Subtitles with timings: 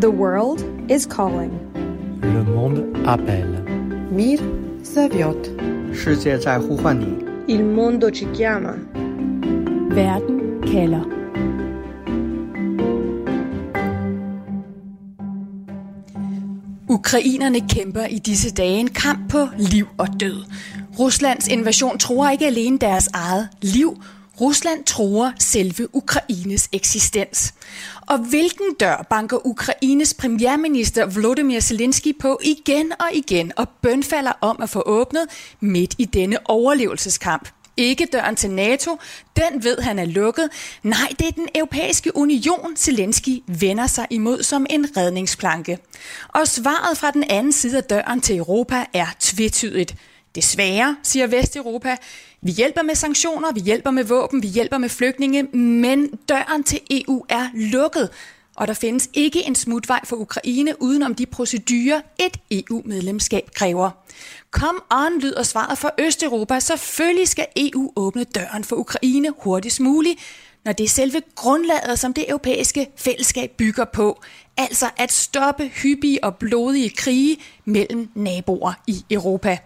[0.00, 1.50] The world is calling.
[2.22, 3.64] Le monde appelle.
[4.12, 4.38] Mir
[4.84, 5.50] zaviot.
[5.92, 7.24] 世界在呼唤你。
[7.48, 8.76] Il mondo ci chiama.
[9.90, 11.04] Verden kalder.
[16.88, 20.44] Ukrainerne kæmper i disse dage en kamp på liv og død.
[20.98, 23.96] Ruslands invasion tror ikke alene deres eget liv–
[24.40, 27.54] Rusland tror selve Ukraines eksistens.
[28.06, 34.62] Og hvilken dør banker Ukraines premierminister Volodymyr Zelensky på igen og igen og bønfalder om
[34.62, 35.26] at få åbnet
[35.60, 37.48] midt i denne overlevelseskamp?
[37.76, 38.98] Ikke døren til NATO,
[39.36, 40.48] den ved han er lukket.
[40.82, 45.78] Nej, det er den europæiske union, Zelensky vender sig imod som en redningsplanke.
[46.28, 49.94] Og svaret fra den anden side af døren til Europa er tvetydigt.
[50.34, 51.96] Desværre, siger Vesteuropa,
[52.42, 56.80] vi hjælper med sanktioner, vi hjælper med våben, vi hjælper med flygtninge, men døren til
[56.90, 58.10] EU er lukket,
[58.56, 63.90] og der findes ikke en smutvej for Ukraine udenom de procedurer, et EU-medlemskab kræver.
[64.50, 66.60] Kom on, lyder svaret fra Østeuropa.
[66.60, 70.20] Selvfølgelig skal EU åbne døren for Ukraine hurtigst muligt,
[70.64, 74.22] når det er selve grundlaget, som det europæiske fællesskab bygger på.
[74.56, 79.58] Altså at stoppe hyppige og blodige krige mellem naboer i Europa.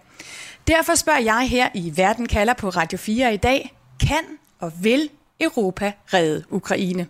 [0.67, 4.23] Derfor spørger jeg her i Verden kalder på Radio 4 i dag, kan
[4.59, 5.09] og vil
[5.41, 7.07] Europa redde Ukraine?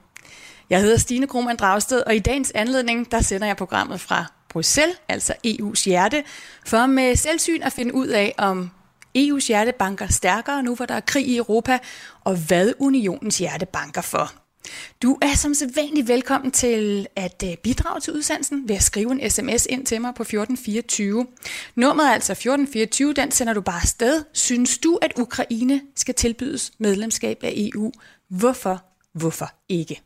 [0.70, 4.98] Jeg hedder Stine Krohmann Dragsted, og i dagens anledning, der sender jeg programmet fra Bruxelles,
[5.10, 6.24] altså EU's hjerte,
[6.66, 8.72] for med selvsyn at finde ud af, om
[9.18, 11.80] EU's hjerte banker stærkere nu, hvor der er krig i Europa,
[12.24, 14.43] og hvad unionens hjerte banker for.
[15.02, 19.30] Du er som sædvanligt velkommen til at øh, bidrage til udsendelsen ved at skrive en
[19.30, 21.28] sms ind til mig på 1424.
[21.76, 24.24] Nummeret er altså 1424, den sender du bare afsted.
[24.34, 27.92] Synes du, at Ukraine skal tilbydes medlemskab af EU?
[28.30, 28.84] Hvorfor?
[29.14, 30.02] Hvorfor ikke?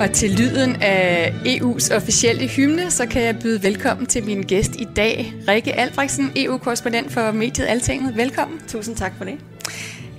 [0.00, 4.76] Og til lyden af EU's officielle hymne, så kan jeg byde velkommen til min gæst
[4.78, 8.16] i dag, Rikke Albrechtsen, EU-korrespondent for mediet Altinget.
[8.16, 8.60] Velkommen.
[8.68, 9.38] Tusind tak for det.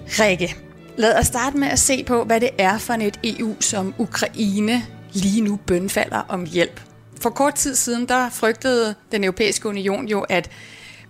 [0.07, 0.55] Rikke,
[0.97, 4.81] lad os starte med at se på, hvad det er for et EU, som Ukraine
[5.13, 6.81] lige nu bønfalder om hjælp.
[7.21, 10.49] For kort tid siden, der frygtede den europæiske union jo, at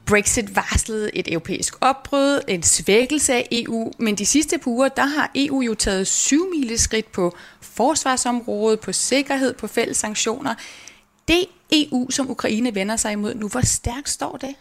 [0.07, 5.05] Brexit varslede et europæisk opbrud, en svækkelse af EU, men de sidste par uger, der
[5.05, 10.55] har EU jo taget syv skridt på forsvarsområdet, på sikkerhed, på fælles sanktioner.
[11.27, 14.55] Det EU, som Ukraine vender sig imod nu, hvor stærkt står det?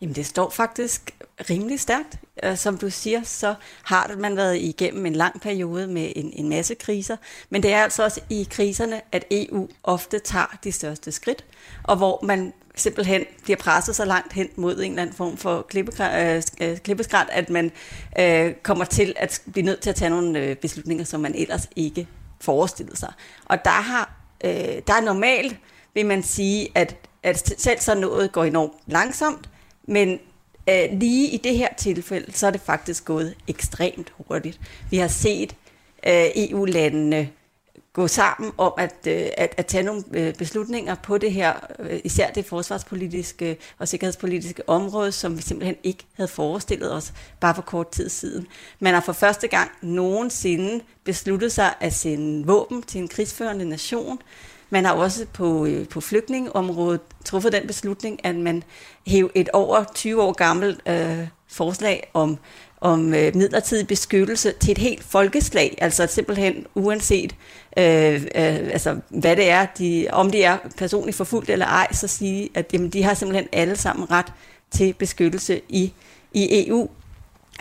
[0.00, 1.10] Jamen det står faktisk
[1.50, 2.18] rimelig stærkt.
[2.42, 6.48] Øh, som du siger, så har man været igennem en lang periode med en, en
[6.48, 7.16] masse kriser,
[7.50, 11.44] men det er altså også i kriserne, at EU ofte tager de største skridt,
[11.82, 15.66] og hvor man simpelthen bliver presset så langt hen mod en eller anden form for
[15.78, 17.72] øh, øh, klippeskrat, at man
[18.18, 21.68] øh, kommer til at blive nødt til at tage nogle øh, beslutninger, som man ellers
[21.76, 22.06] ikke
[22.40, 23.12] forestillede sig.
[23.44, 25.56] Og der har øh, der er normalt,
[25.94, 29.50] vil man sige, at, at selv så noget går enormt langsomt,
[29.88, 30.18] men
[30.68, 34.60] øh, lige i det her tilfælde, så er det faktisk gået ekstremt hurtigt.
[34.90, 35.56] Vi har set
[36.06, 37.28] øh, EU-landene
[37.92, 42.00] gå sammen om at, øh, at, at tage nogle øh, beslutninger på det her, øh,
[42.04, 47.62] især det forsvarspolitiske og sikkerhedspolitiske område, som vi simpelthen ikke havde forestillet os bare for
[47.62, 48.46] kort tid siden.
[48.80, 54.18] Man har for første gang nogensinde besluttet sig at sende våben til en krigsførende nation.
[54.70, 58.62] Man har også på, på flygtningeområdet truffet den beslutning, at man
[59.06, 62.38] hæv et over 20 år gammelt øh, forslag om
[62.82, 67.34] om øh, midlertidig beskyttelse til et helt folkeslag, altså simpelthen uanset
[67.78, 72.08] øh, øh, altså, hvad det er, de, om de er personligt forfulgt eller ej, så
[72.08, 74.32] sige, at jamen, de har simpelthen alle sammen ret
[74.70, 75.92] til beskyttelse i,
[76.32, 76.88] i EU.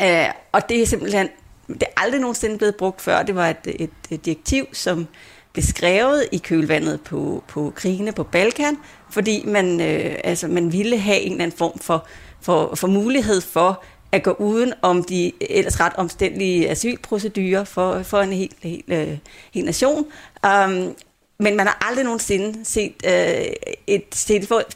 [0.02, 1.28] Øh, og det er simpelthen,
[1.68, 3.24] det er aldrig nogensinde blevet brugt før.
[3.24, 5.08] Det var et, et, et direktiv, som
[5.54, 8.78] blev skrevet i kølvandet på, på krigene på Balkan,
[9.10, 12.08] fordi man, øh, altså, man ville have en eller anden form for,
[12.42, 18.22] for, for mulighed for at gå uden om de ellers ret omstændelige asylprocedurer for, for
[18.22, 19.20] en hel, hel, hel,
[19.54, 20.06] hel nation.
[20.48, 20.96] Um,
[21.42, 23.46] men man har aldrig nogensinde set øh,
[23.88, 24.10] et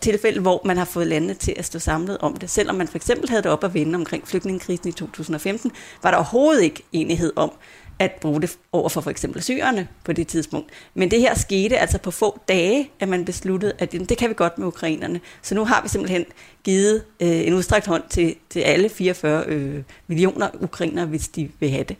[0.02, 2.50] tilfælde, hvor man har fået landene til at stå samlet om det.
[2.50, 5.72] Selvom man for eksempel havde det op at vinde omkring flygtningekrisen i 2015,
[6.04, 7.52] var der overhovedet ikke enighed om,
[8.00, 10.70] at bruge det over for for eksempel syrerne på det tidspunkt.
[10.94, 14.34] Men det her skete altså på få dage, at man besluttede, at det kan vi
[14.34, 15.22] godt med ukrainerne.
[15.42, 16.26] Så nu har vi simpelthen
[16.64, 21.70] givet øh, en udstrakt hånd til, til alle 44 øh, millioner ukrainere, hvis de vil
[21.70, 21.98] have det.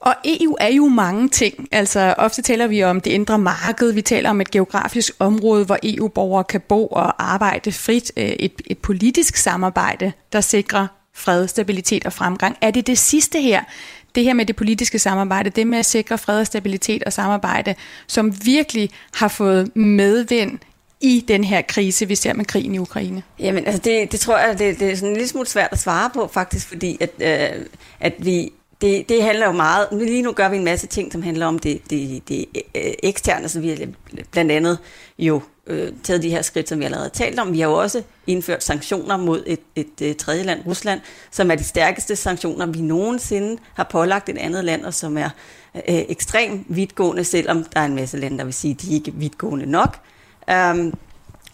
[0.00, 1.68] Og EU er jo mange ting.
[1.72, 5.78] Altså ofte taler vi om det indre marked, vi taler om et geografisk område, hvor
[5.82, 8.12] EU-borgere kan bo og arbejde frit.
[8.16, 12.56] Øh, et, et politisk samarbejde, der sikrer fred, stabilitet og fremgang.
[12.60, 13.64] Er det det sidste her,
[14.14, 17.74] det her med det politiske samarbejde, det med at sikre fred og stabilitet og samarbejde,
[18.06, 20.58] som virkelig har fået medvind
[21.00, 23.22] i den her krise, vi ser med krigen i Ukraine?
[23.38, 25.78] Jamen, altså det, det tror jeg, det, det er sådan en lille smule svært at
[25.78, 27.64] svare på, faktisk, fordi at, øh,
[28.00, 31.22] at vi det, det handler jo meget, lige nu gør vi en masse ting, som
[31.22, 33.76] handler om det, det, det øh, eksterne, så vi har
[34.30, 34.78] blandt andet
[35.18, 37.52] jo øh, taget de her skridt, som vi allerede har talt om.
[37.52, 41.00] Vi har jo også indført sanktioner mod et, et, et tredje land, Rusland,
[41.30, 45.30] som er de stærkeste sanktioner, vi nogensinde har pålagt et andet land, og som er
[45.74, 49.10] øh, ekstremt vidtgående, selvom der er en masse lande, der vil sige, at de ikke
[49.10, 49.96] er vidtgående nok.
[50.52, 50.94] Um,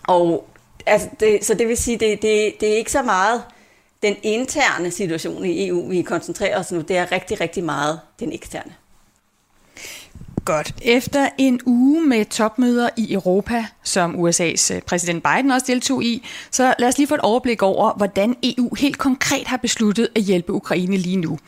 [0.08, 0.48] og
[0.86, 3.42] altså, det, så det vil sige, det, det, det er ikke så meget
[4.02, 8.32] den interne situation i EU, vi koncentrerer os nu, det er rigtig, rigtig meget den
[8.32, 8.74] eksterne.
[10.44, 10.74] Godt.
[10.82, 16.26] Efter en uge med topmøder i Europa, som USA's øh, præsident Biden også deltog i,
[16.50, 20.22] så lad os lige få et overblik over, hvordan EU helt konkret har besluttet at
[20.22, 21.38] hjælpe Ukraine lige nu.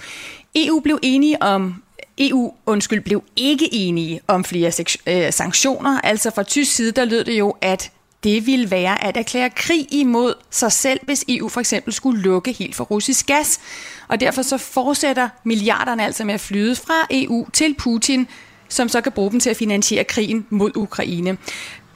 [0.56, 1.82] EU blev enige om
[2.18, 4.72] EU, undskyld, blev ikke enige om flere
[5.06, 6.00] øh, sanktioner.
[6.00, 7.90] Altså fra tysk side, der lød det jo, at
[8.24, 12.52] det ville være at erklære krig imod sig selv, hvis EU for eksempel skulle lukke
[12.52, 13.60] helt for russisk gas.
[14.08, 18.28] Og derfor så fortsætter milliarderne altså med at flyde fra EU til Putin,
[18.68, 21.36] som så kan bruge dem til at finansiere krigen mod Ukraine.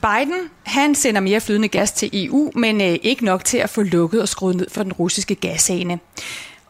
[0.00, 3.82] Biden, han sender mere flydende gas til EU, men øh, ikke nok til at få
[3.82, 5.98] lukket og skruet ned for den russiske gasane.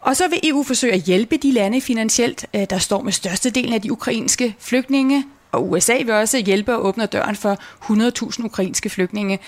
[0.00, 3.72] Og så vil EU forsøge at hjælpe de lande finansielt, øh, der står med størstedelen
[3.72, 7.56] af de ukrainske flygtninge, og USA vil også hjælpe og åbne døren for
[8.34, 9.38] 100.000 ukrainske flygtninge.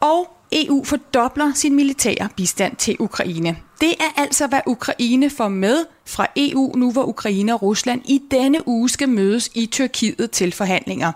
[0.00, 3.56] Og EU fordobler sin militære bistand til Ukraine.
[3.80, 8.22] Det er altså, hvad Ukraine får med fra EU, nu hvor Ukraine og Rusland i
[8.30, 11.12] denne uge skal mødes i Tyrkiet til forhandlinger.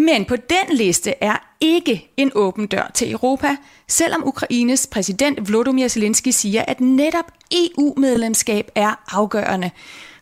[0.00, 3.56] Men på den liste er ikke en åben dør til Europa,
[3.88, 9.70] selvom Ukraines præsident Volodymyr Zelensky siger, at netop EU-medlemskab er afgørende.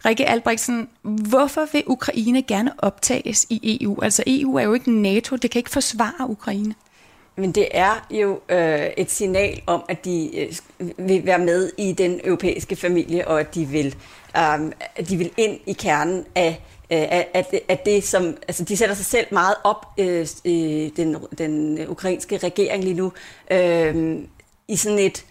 [0.04, 4.02] Rikke Albrechtsen, hvorfor vil Ukraine gerne optages i EU?
[4.02, 6.74] Altså EU er jo ikke NATO, det kan ikke forsvare Ukraine.
[7.36, 11.92] Men det er jo øh, et signal om, at de øh, vil være med i
[11.92, 13.86] den europæiske familie, og at de vil,
[14.36, 18.36] øh, at de vil ind i kernen af øh, Øh, at, at, at det som,
[18.48, 20.52] altså de sætter sig selv meget op øh, øh
[20.96, 23.12] den, den ukrainske regering lige nu
[23.50, 24.18] øh,
[24.68, 25.24] i sådan et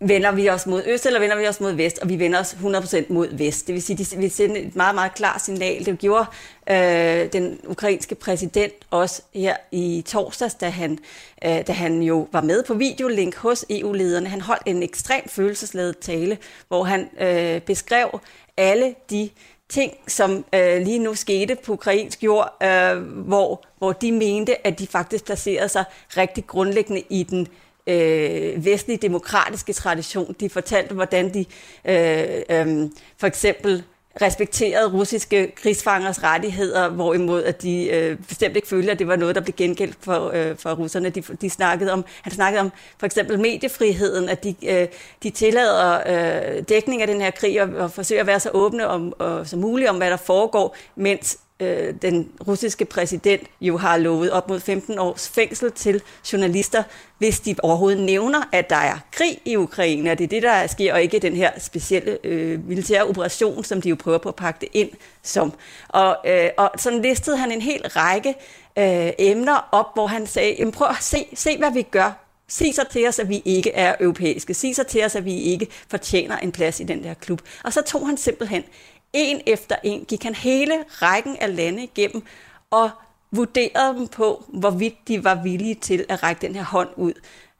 [0.00, 2.52] vender vi os mod øst, eller vender vi os mod vest, og vi vender os
[2.52, 3.66] 100% mod vest.
[3.66, 5.86] Det vil sige, de vil sende et meget, meget klart signal.
[5.86, 6.26] Det gjorde
[6.70, 10.98] øh, den ukrainske præsident også her i torsdags, da han,
[11.44, 14.28] øh, da han jo var med på videolink hos EU-lederne.
[14.28, 18.20] Han holdt en ekstrem følelsesladet tale, hvor han øh, beskrev
[18.56, 19.30] alle de
[19.68, 24.78] ting, som øh, lige nu skete på ukrainsk jord, øh, hvor, hvor de mente, at
[24.78, 25.84] de faktisk placerede sig
[26.16, 27.48] rigtig grundlæggende i den
[27.86, 30.36] øh, vestlige demokratiske tradition.
[30.40, 31.44] De fortalte, hvordan de
[31.84, 33.84] øh, øh, for eksempel
[34.22, 39.34] respekterede russiske krigsfangers rettigheder, hvorimod at de øh, bestemt ikke følte, at det var noget,
[39.34, 41.10] der blev gengældt for, øh, for russerne.
[41.10, 44.86] De, de snakkede om, han snakkede om for eksempel mediefriheden, at de, øh,
[45.22, 48.86] de tillader øh, dækning af den her krig og, og forsøger at være så åbne
[48.86, 53.96] om, og, som muligt om, hvad der foregår, mens øh, den russiske præsident jo har
[53.96, 56.02] lovet op mod 15 års fængsel til
[56.32, 56.82] journalister,
[57.18, 60.66] hvis de overhovedet nævner, at der er krig i Ukraine, og det er det, der
[60.66, 64.36] sker, og ikke den her specielle øh, militære operation, som de jo prøver på at
[64.36, 64.90] pakke det ind
[65.22, 65.52] som.
[65.88, 68.34] Og, øh, og sådan listede han en hel række
[68.78, 72.84] øh, emner op, hvor han sagde, prøv at se, se, hvad vi gør sig så
[72.90, 74.54] til os, at vi ikke er europæiske.
[74.54, 77.42] Sig så til os, at vi ikke fortjener en plads i den der klub.
[77.64, 78.64] Og så tog han simpelthen
[79.12, 82.22] en efter en gik han hele rækken af lande igennem
[82.70, 82.90] og
[83.30, 87.12] vurderede dem på, hvorvidt de var villige til at række den her hånd ud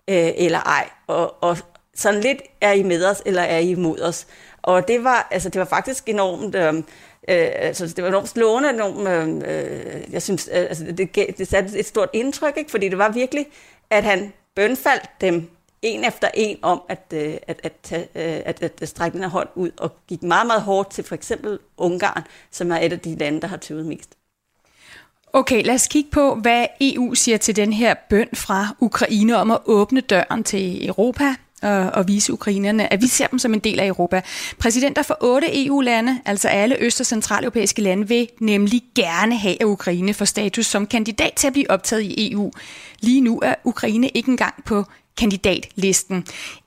[0.08, 0.88] øh, eller ej.
[1.06, 1.56] Og, og
[1.94, 4.26] sådan lidt er I med os, eller er I imod os.
[4.62, 6.54] Og det var, altså, det var faktisk enormt...
[6.54, 6.82] Øh,
[7.28, 11.48] Øh, altså, det var enormt slående, enormt, øhm, øh, jeg synes, øh, altså, det, det
[11.48, 12.70] satte et stort indtryk, ikke?
[12.70, 13.46] fordi det var virkelig,
[13.90, 15.50] at han bønfaldt dem
[15.82, 19.22] en efter en om at, øh, at, at, at, øh, at, at, at strække den
[19.22, 22.92] her hånd ud, og gik meget, meget hårdt til for eksempel Ungarn, som er et
[22.92, 24.10] af de lande, der har tøvet mest.
[25.32, 29.50] Okay, lad os kigge på, hvad EU siger til den her bøn fra Ukraine om
[29.50, 33.60] at åbne døren til Europa og, og vise ukrainerne, at vi ser dem som en
[33.60, 34.22] del af Europa.
[34.58, 39.66] Præsidenter for otte EU-lande, altså alle øst- og centraleuropæiske lande, vil nemlig gerne have, at
[39.66, 42.52] Ukraine får status som kandidat til at blive optaget i EU.
[43.00, 44.84] Lige nu er Ukraine ikke engang på
[45.20, 46.16] kandidatlisten.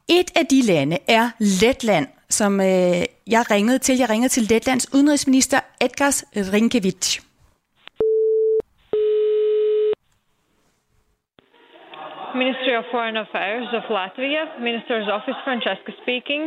[0.09, 1.25] Et af de lande er
[1.61, 2.67] Letland, som øh,
[3.35, 3.97] jeg ringede til.
[3.97, 7.21] Jeg ringede til Letlands udenrigsminister Edgars Rinkevich.
[12.43, 16.41] Ministry of Foreign Affairs of Latvia, Minister's Office, Francesca speaking.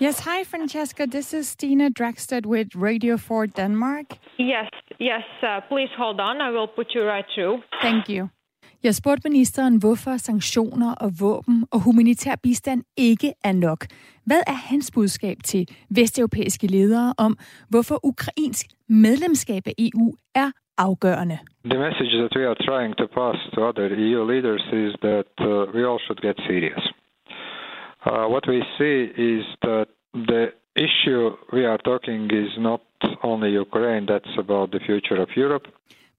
[0.00, 1.06] Yes, hi, Francesca.
[1.06, 4.06] This is Stina Dragsted with Radio 4 Denmark.
[4.38, 4.68] Yes,
[4.98, 6.40] yes, uh, please hold on.
[6.40, 7.62] I will put you right through.
[7.82, 8.30] Thank you.
[8.88, 13.80] Jeg spurgte ministeren, hvorfor sanktioner og våben og humanitær bistand ikke er nok.
[14.28, 15.62] Hvad er hans budskab til
[15.98, 17.32] vesteuropæiske ledere om,
[17.70, 20.48] hvorfor ukrainsk medlemskab af EU er
[20.78, 21.38] afgørende?
[21.72, 25.48] The message that we are trying to pass to other EU leaders is that uh,
[25.74, 26.84] we all should get serious.
[28.08, 28.98] Uh, what we see
[29.32, 29.86] is that
[30.32, 30.44] the
[30.86, 31.22] issue
[31.56, 32.82] we are talking is not
[33.30, 35.66] only Ukraine, that's about the future of Europe.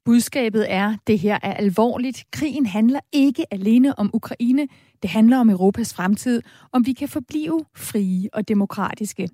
[0.05, 2.23] Budskabet er, det her er alvorligt.
[2.31, 4.67] Krigen handler ikke alene om Ukraine.
[5.01, 6.41] Det handler om Europas fremtid,
[6.73, 7.59] om vi kan forblive
[7.89, 9.29] frie og demokratiske.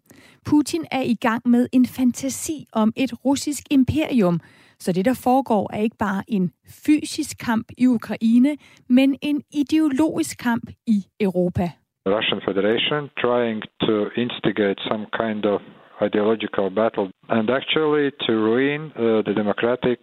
[0.49, 4.39] Putin er i gang med en fantasi om et russisk imperium,
[4.79, 6.51] så det, der foregår, er ikke bare en
[6.85, 8.57] fysisk kamp i Ukraine,
[8.89, 11.65] men en ideologisk kamp i Europa.
[12.05, 15.59] The Russian Federation trying to instigate some kind of
[16.07, 19.99] ideological battle and actually to ruin uh, the democratic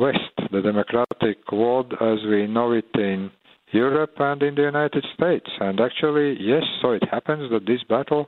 [0.00, 3.30] West, the democratic world as we know it in
[3.72, 5.50] Europe and in the United States.
[5.60, 8.24] And actually, yes, so it happens that this battle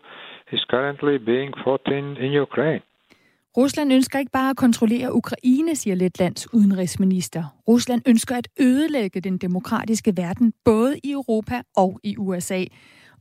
[0.52, 2.82] is currently being fought in, in Ukraine.
[3.56, 7.44] Rusland ønsker ikke bare at kontrollere Ukraine, siger Letlands udenrigsminister.
[7.68, 12.64] Rusland ønsker at ødelægge den demokratiske verden, både i Europa og i USA.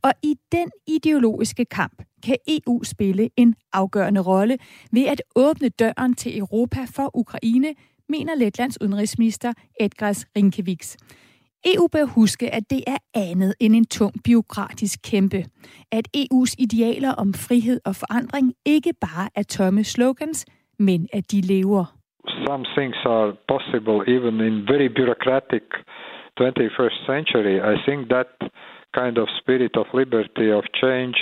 [0.02, 4.58] Og i den ideologiske kamp kan EU spille en afgørende rolle
[4.92, 7.74] ved at åbne døren til Europa for Ukraine,
[8.08, 10.96] mener Letlands udenrigsminister Edgars Rinkeviks.
[11.66, 15.40] EU bør huske, at det er andet end en tung biokratisk kæmpe.
[15.92, 20.46] At EU's idealer om frihed og forandring ikke bare er tomme slogans,
[20.78, 21.84] men at de lever.
[22.46, 25.66] Some things are possible even in very bureaucratic
[26.40, 27.56] 21st century.
[27.72, 28.30] I think that
[29.00, 31.16] kind of spirit of liberty, of change,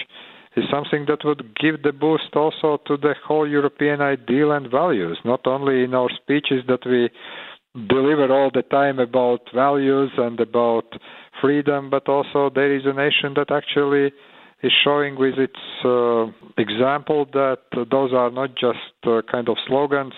[0.57, 5.19] is something that would give the boost also to the whole European ideal and values,
[5.25, 7.09] not only in our speeches that we
[7.89, 10.89] deliver all the time about values and about
[11.41, 14.13] freedom, but also there is a nation that actually
[14.63, 16.27] is showing with its uh,
[16.59, 20.15] example that those are not just uh, kind of slogans.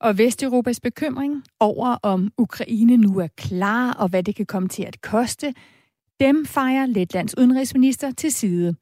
[0.00, 4.82] Og Vesteuropas bekymring over, om Ukraine nu er klar, og hvad det kan komme til
[4.82, 5.54] at koste,
[6.20, 8.74] dem fejrer Letlands udenrigsminister til side.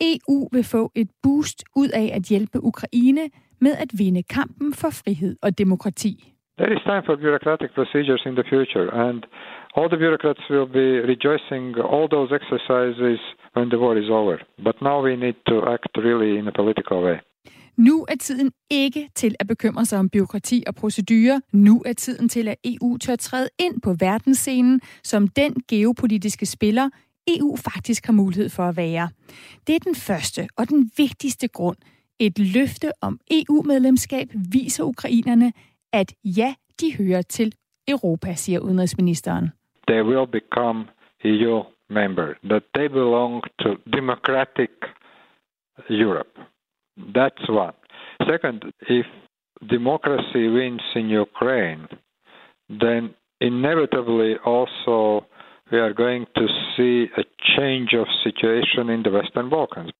[0.00, 3.24] EU vil få et boost ud af at hjælpe Ukraine
[3.60, 6.14] med at vinde kampen for frihed og demokrati.
[6.58, 9.18] There is time for bureaucratic procedures in the future, and
[9.76, 11.64] all the bureaucrats will be rejoicing
[11.94, 13.20] all those exercises
[13.56, 14.36] when the war is over.
[14.66, 17.18] But now we need to act really in a political way.
[17.76, 21.40] Nu er tiden ikke til at bekymre sig om byråkrati og procedurer.
[21.52, 26.88] Nu er tiden til, at EU tør træde ind på verdensscenen som den geopolitiske spiller,
[27.32, 29.08] EU faktisk har mulighed for at være.
[29.66, 31.76] Det er den første og den vigtigste grund.
[32.18, 35.52] Et løfte om EU-medlemskab viser ukrainerne,
[35.92, 37.54] at ja, de hører til
[37.88, 39.48] Europa, siger udenrigsministeren.
[39.88, 40.84] They will become
[41.24, 44.70] EU member, that they belong to democratic
[45.88, 46.34] Europe.
[46.98, 47.76] That's one.
[48.30, 49.06] Second, if
[49.70, 51.88] democracy wins in Ukraine,
[52.68, 55.24] then inevitably also
[55.72, 56.46] we are going to
[56.76, 57.24] see a
[57.56, 59.92] change of situation in the Western Balkans.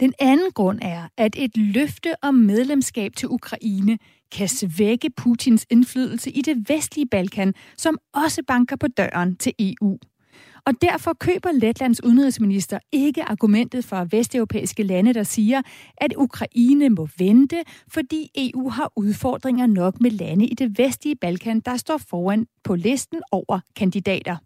[0.00, 3.98] Den anden grund er, at et løfte om medlemskab til Ukraine
[4.32, 9.98] kan svække Putins indflydelse i det vestlige Balkan, som også banker på døren til EU.
[10.66, 15.62] Og derfor køber Letlands udenrigsminister ikke argumentet fra vesteuropæiske lande, der siger,
[15.96, 21.60] at Ukraine må vente, fordi EU har udfordringer nok med lande i det vestlige Balkan,
[21.60, 24.36] der står foran på listen over kandidater.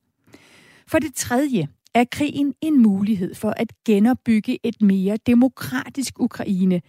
[0.90, 1.62] For det tredje
[1.95, 6.80] er krigen en mulighed for at genopbygge et mere demokratisk Ukraine.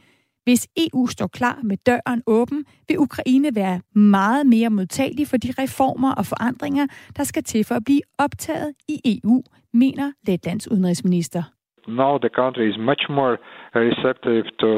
[0.43, 3.81] Hvis EU står klar med døren åben, vil Ukraine være
[4.17, 6.85] meget mere modtagelig for de reformer og forandringer,
[7.17, 9.41] der skal til for at blive optaget i EU,
[9.73, 11.43] mener Letlands udenrigsminister.
[11.87, 13.37] Now the country is much more
[13.75, 14.69] receptive to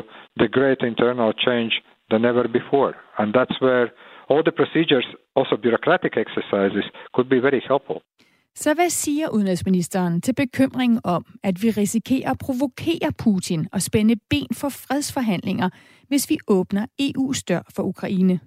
[0.41, 1.73] the great internal change
[2.11, 2.93] than ever before.
[3.19, 3.85] And that's where
[4.29, 6.85] all the procedures, also bureaucratic exercises,
[7.15, 7.97] could be very helpful.
[8.55, 14.15] Så hvad siger udenrigsministeren til bekymringen om, at vi risikerer at provokere Putin og spænde
[14.29, 15.69] ben for fredsforhandlinger,
[16.07, 18.39] hvis vi åbner EU's dør for Ukraine?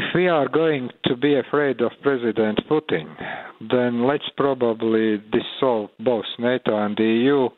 [0.00, 3.06] If we are going to be afraid of President Putin,
[3.74, 7.48] then let's probably dissolve both NATO and the EU.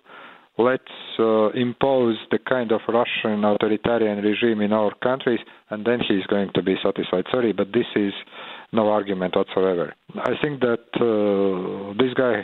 [0.59, 6.27] Let's uh, impose the kind of Russian authoritarian regime in our countries, and then he's
[6.27, 7.27] going to be satisfied.
[7.33, 8.15] Sorry, but this is
[8.75, 9.87] no argument whatsoever.
[10.33, 12.37] I think that uh, this guy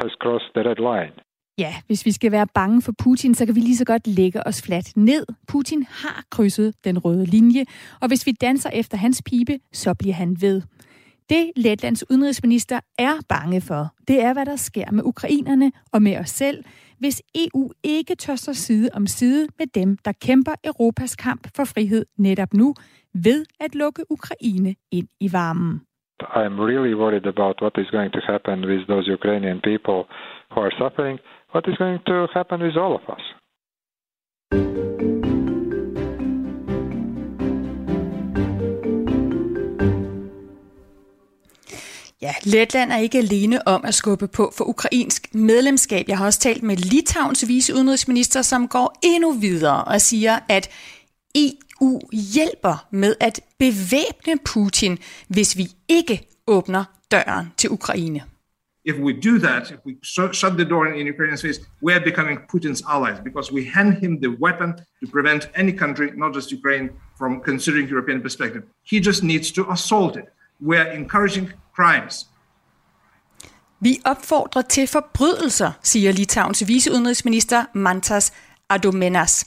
[0.00, 1.14] has crossed the red line.
[1.58, 4.46] Ja, hvis vi skal være bange for Putin, så kan vi lige så godt lægge
[4.46, 5.26] os fladt ned.
[5.48, 7.64] Putin har krydset den røde linje,
[8.00, 10.62] og hvis vi danser efter hans pipe, så bliver han ved.
[11.28, 16.18] Det Letlands udenrigsminister er bange for, det er, hvad der sker med ukrainerne og med
[16.18, 16.64] os selv,
[16.98, 21.64] hvis EU ikke tør sig side om side med dem, der kæmper Europas kamp for
[21.64, 22.74] frihed netop nu,
[23.14, 25.80] ved at lukke Ukraine ind i varmen.
[26.22, 29.98] I'm really worried about what is going to happen with those Ukrainian people
[30.50, 31.18] who are suffering,
[31.54, 33.24] what is going to happen with all of us.
[42.24, 46.08] Ja, Letland er ikke alene om at skubbe på for ukrainsk medlemskab.
[46.08, 50.70] Jeg har også talt med Litauens viceudenrigsminister, som går endnu videre og siger, at
[51.34, 58.20] EU hjælper med at bevæbne Putin, hvis vi ikke åbner døren til Ukraine.
[58.84, 59.92] If we do that, if we
[60.34, 64.12] shut the door in Ukraine's face, we are becoming Putin's allies because we hand him
[64.20, 66.88] the weapon to prevent any country, not just Ukraine,
[67.18, 68.62] from considering European perspective.
[68.90, 70.24] He just needs to assault it
[70.60, 72.26] were encouraging crimes.
[73.80, 78.32] Vi opfordrer til forbrydelser, siger Litauens viceudenrigsminister Mantas
[78.70, 79.46] Adomenas.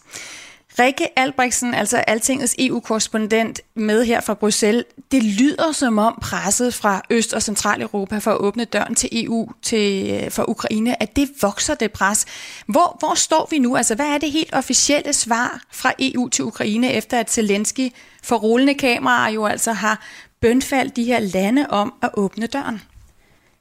[0.79, 4.83] Rikke Albrechtsen, altså Altingets EU-korrespondent med her fra Bruxelles.
[5.11, 9.51] Det lyder som om presset fra Øst- og Centraleuropa for at åbne døren til EU
[9.61, 12.25] til, øh, for Ukraine, at det vokser det pres.
[12.67, 13.75] Hvor, hvor står vi nu?
[13.75, 17.89] Altså, hvad er det helt officielle svar fra EU til Ukraine, efter at Zelensky
[18.23, 20.05] for rullende kameraer jo altså har
[20.41, 22.81] bønfald de her lande om at åbne døren?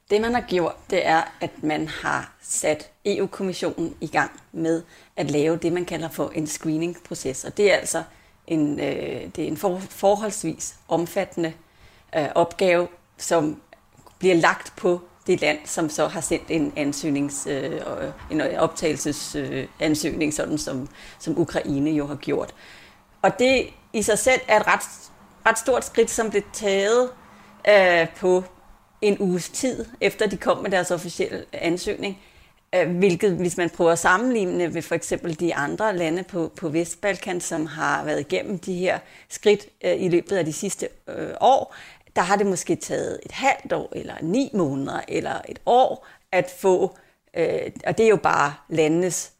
[0.09, 4.83] Det man har gjort, det er, at man har sat EU-kommissionen i gang med
[5.15, 7.45] at lave det, man kalder for en screening-proces.
[7.45, 8.03] Og det er altså
[8.47, 11.53] en, øh, det er en for, forholdsvis omfattende
[12.15, 13.61] øh, opgave, som
[14.19, 17.81] bliver lagt på det land, som så har sendt en ansøgnings, øh,
[18.31, 22.55] en optagelsesansøgning, øh, øh sådan som, som Ukraine jo har gjort.
[23.21, 25.11] Og det i sig selv er et ret,
[25.47, 27.09] ret stort skridt, som blev taget
[27.69, 28.43] øh, på
[29.01, 32.19] en uges tid, efter de kom med deres officielle ansøgning.
[32.75, 36.69] Øh, hvilket, hvis man prøver at sammenligne med for eksempel de andre lande på, på
[36.69, 41.29] Vestbalkan, som har været igennem de her skridt øh, i løbet af de sidste øh,
[41.41, 41.75] år,
[42.15, 46.53] der har det måske taget et halvt år, eller ni måneder, eller et år at
[46.59, 46.97] få,
[47.37, 49.31] øh, og det er jo bare landenes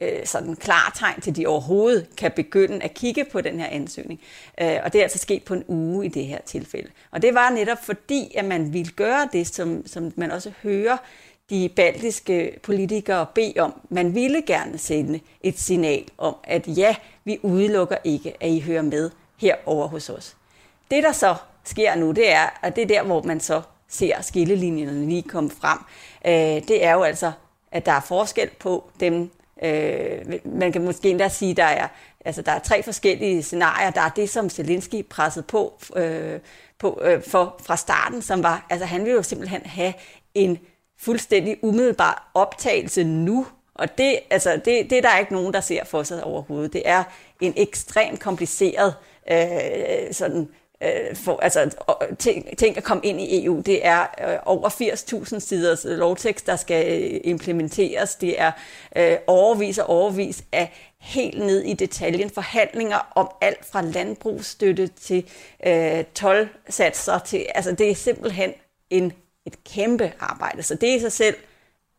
[0.00, 3.66] øh, sådan klar tegn til, at de overhovedet kan begynde at kigge på den her
[3.66, 4.20] ansøgning.
[4.60, 6.90] Øh, og det er altså sket på en uge i det her tilfælde.
[7.10, 10.96] Og det var netop fordi, at man ville gøre det, som, som man også hører
[11.50, 13.80] de baltiske politikere bede om.
[13.90, 18.82] Man ville gerne sende et signal om, at ja, vi udelukker ikke, at I hører
[18.82, 20.36] med herover hos os.
[20.90, 21.34] Det, der så
[21.64, 25.50] sker nu, det er, at det er der, hvor man så ser skillelinjerne lige komme
[25.50, 25.78] frem.
[26.26, 27.32] Øh, det er jo altså,
[27.72, 29.30] at der er forskel på dem,
[29.62, 31.88] øh, man kan måske endda sige, der er,
[32.24, 33.90] altså, der er tre forskellige scenarier.
[33.90, 36.40] Der er det, som Zelensky pressede på, øh,
[36.78, 39.92] på øh, for fra starten, som var, altså han ville jo simpelthen have
[40.34, 40.58] en
[40.98, 43.46] fuldstændig umiddelbar optagelse nu.
[43.74, 46.72] Og det, altså, det, det er der ikke nogen, der ser for sig overhovedet.
[46.72, 47.04] Det er
[47.40, 48.94] en ekstremt kompliceret
[49.30, 50.48] øh, sådan,
[50.82, 51.70] øh, for, altså,
[52.18, 53.60] ting, ting at komme ind i EU.
[53.60, 58.14] Det er øh, over 80.000 siders lovtekst, der skal øh, implementeres.
[58.14, 58.52] Det er
[58.96, 65.30] øh, overvis og overvis af helt ned i detaljen forhandlinger om alt fra landbrugsstøtte til
[65.66, 67.18] øh, tolvsatser.
[67.18, 68.52] Til, altså, det er simpelthen
[68.90, 69.12] en
[69.48, 70.62] et kæmpe arbejde.
[70.62, 71.36] Så det i sig selv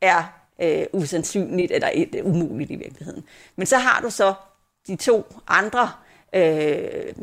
[0.01, 0.23] er
[0.61, 3.23] øh, usandsynligt, eller et, øh, umuligt i virkeligheden.
[3.55, 4.33] Men så har du så
[4.87, 5.91] de to andre
[6.35, 7.13] øh,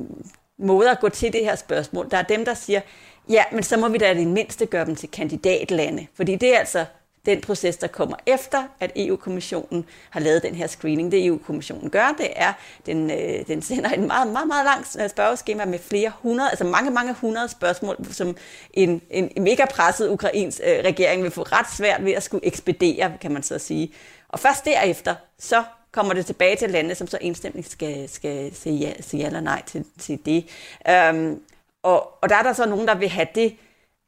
[0.59, 2.11] måder at gå til det her spørgsmål.
[2.11, 2.81] Der er dem, der siger,
[3.29, 6.07] ja, men så må vi da i det mindste gøre dem til kandidatlande.
[6.15, 6.85] Fordi det er altså
[7.27, 11.13] den proces, der kommer efter, at EU-kommissionen har lavet den her screening.
[11.13, 12.53] Det EU-kommissionen gør, det er,
[12.87, 16.65] den, øh, den sender en meget, meget, meget lang øh, spørgeskema med flere hundrede, altså
[16.65, 18.37] mange, mange hundrede spørgsmål, som
[18.73, 23.13] en, en mega presset ukrainsk øh, regering vil få ret svært ved at skulle ekspedere,
[23.21, 23.93] kan man så sige.
[24.29, 25.65] Og først derefter, så
[25.97, 29.41] kommer det tilbage til landet, som så enstemmigt skal, skal sige, ja, sige ja eller
[29.41, 30.47] nej til, til det.
[30.89, 31.41] Øhm,
[31.83, 33.57] og, og der er der så nogen, der vil have det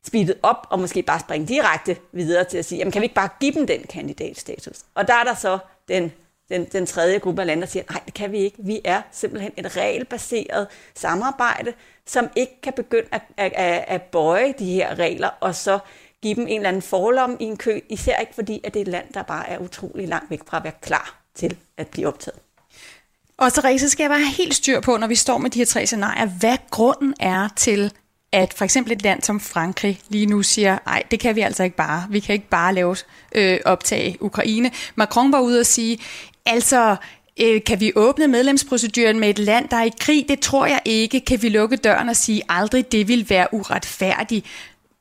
[0.06, 3.14] speedet op og måske bare springe direkte videre til at sige, jamen kan vi ikke
[3.14, 4.84] bare give dem den kandidatstatus?
[4.94, 6.12] Og der er der så den,
[6.48, 8.56] den, den tredje gruppe af lande, der siger, nej, det kan vi ikke.
[8.58, 11.72] Vi er simpelthen et regelbaseret samarbejde,
[12.06, 15.78] som ikke kan begynde at, at, at, at bøje de her regler, og så
[16.22, 18.84] give dem en eller anden forlom i en kø, især ikke fordi, at det er
[18.84, 22.08] et land, der bare er utrolig langt væk fra at være klar til at blive
[22.08, 22.38] optaget.
[23.38, 25.66] Og Therese, skal jeg bare have helt styr på, når vi står med de her
[25.66, 27.92] tre scenarier, hvad grunden er til,
[28.32, 31.62] at for eksempel et land som Frankrig lige nu siger, nej, det kan vi altså
[31.62, 32.06] ikke bare.
[32.10, 32.96] Vi kan ikke bare lave
[33.34, 34.70] øh, optage Ukraine.
[34.94, 35.98] Macron var ude og sige,
[36.46, 36.96] altså
[37.40, 40.24] øh, kan vi åbne medlemsproceduren med et land, der er i krig?
[40.28, 41.20] Det tror jeg ikke.
[41.20, 44.46] Kan vi lukke døren og sige, aldrig det vil være uretfærdigt?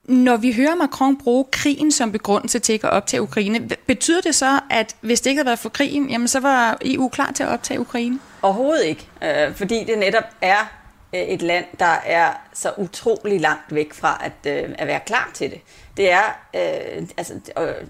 [0.07, 4.59] Når vi hører Macron bruge krigen som begrundelse til at optage Ukraine, betyder det så,
[4.69, 7.49] at hvis det ikke havde været for krigen, jamen så var EU klar til at
[7.49, 8.19] optage Ukraine?
[8.41, 10.71] Overhovedet ikke, øh, fordi det netop er
[11.15, 15.31] øh, et land, der er så utrolig langt væk fra at, øh, at være klar
[15.33, 15.61] til det.
[15.97, 16.23] Det er,
[16.55, 17.33] øh, altså,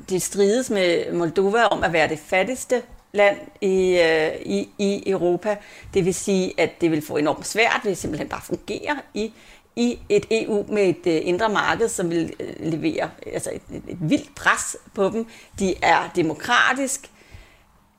[0.10, 2.82] det strides med Moldova om at være det fattigste
[3.14, 5.58] land i, øh, i, i Europa.
[5.94, 9.34] Det vil sige, at det vil få enormt svært, det simpelthen bare fungerer i
[9.78, 13.62] i et EU med et øh, indre marked, som vil øh, levere øh, altså et,
[13.76, 15.26] et, et vildt pres på dem.
[15.60, 17.10] De er demokratisk.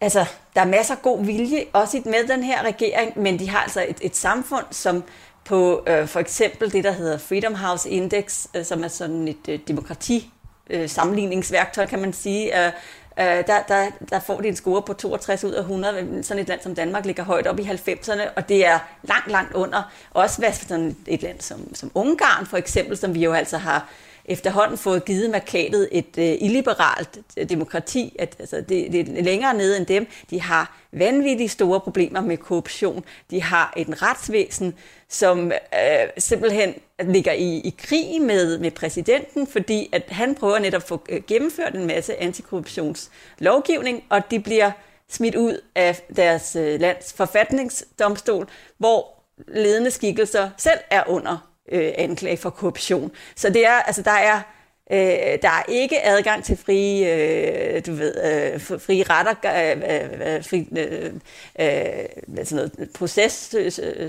[0.00, 3.58] Altså, der er masser af god vilje, også med den her regering, men de har
[3.58, 5.04] altså et, et samfund, som
[5.44, 9.48] på øh, for eksempel det, der hedder Freedom House Index, øh, som er sådan et
[9.48, 10.30] øh, demokrati
[10.70, 12.72] øh, sammenligningsværktøj, kan man sige, øh,
[13.20, 16.22] øh, der, der, der får de en score på 62 ud af 100.
[16.22, 19.54] Sådan et land som Danmark ligger højt op i 90'erne, og det er langt, langt
[19.54, 19.92] under.
[20.10, 23.88] Også hvad sådan et land som, som Ungarn for eksempel, som vi jo altså har
[24.28, 29.54] efterhånden fået givet markatet et øh, illiberalt øh, demokrati, at altså, det, det er længere
[29.54, 30.06] nede end dem.
[30.30, 33.04] De har vanvittigt store problemer med korruption.
[33.30, 34.74] De har et retsvæsen,
[35.08, 40.82] som øh, simpelthen ligger i, i krig med, med præsidenten, fordi at han prøver netop
[40.82, 44.70] at få øh, gennemført en masse antikorruptionslovgivning, og de bliver
[45.10, 52.36] smidt ud af deres øh, lands forfatningsdomstol, hvor ledende skikkelser selv er under øh, anklage
[52.36, 53.10] for korruption.
[53.36, 54.42] Så det er, altså der er
[54.90, 60.34] Øh, der er ikke adgang til frie, øh, du ved, øh, frie retter, øh, øh,
[60.34, 61.12] øh, fri, øh,
[61.60, 63.54] øh, sådan noget, proces,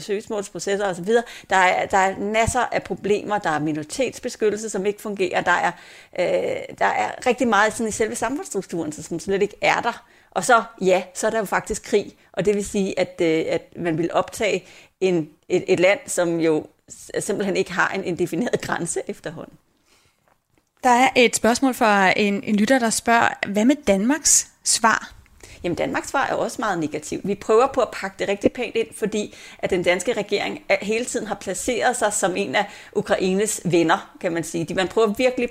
[0.03, 1.07] søgsmålsprocesser osv.
[1.49, 3.37] Der er, der er masser af problemer.
[3.37, 5.41] Der er minoritetsbeskyttelse, som ikke fungerer.
[5.41, 5.71] Der er,
[6.19, 10.05] øh, der er rigtig meget sådan i selve samfundsstrukturen, som slet ikke er der.
[10.31, 12.15] Og så, ja, så er der jo faktisk krig.
[12.31, 14.65] Og det vil sige, at, øh, at man vil optage
[15.01, 16.65] en, et, et land, som jo
[17.19, 19.57] simpelthen ikke har en, en defineret grænse efterhånden.
[20.83, 25.13] Der er et spørgsmål fra en, en lytter, der spørger, hvad med Danmarks svar?
[25.63, 27.27] Jamen Danmarks svar er også meget negativt.
[27.27, 31.05] Vi prøver på at pakke det rigtig pænt ind, fordi at den danske regering hele
[31.05, 34.75] tiden har placeret sig som en af Ukraines venner, kan man sige.
[34.75, 35.49] Man prøver virkelig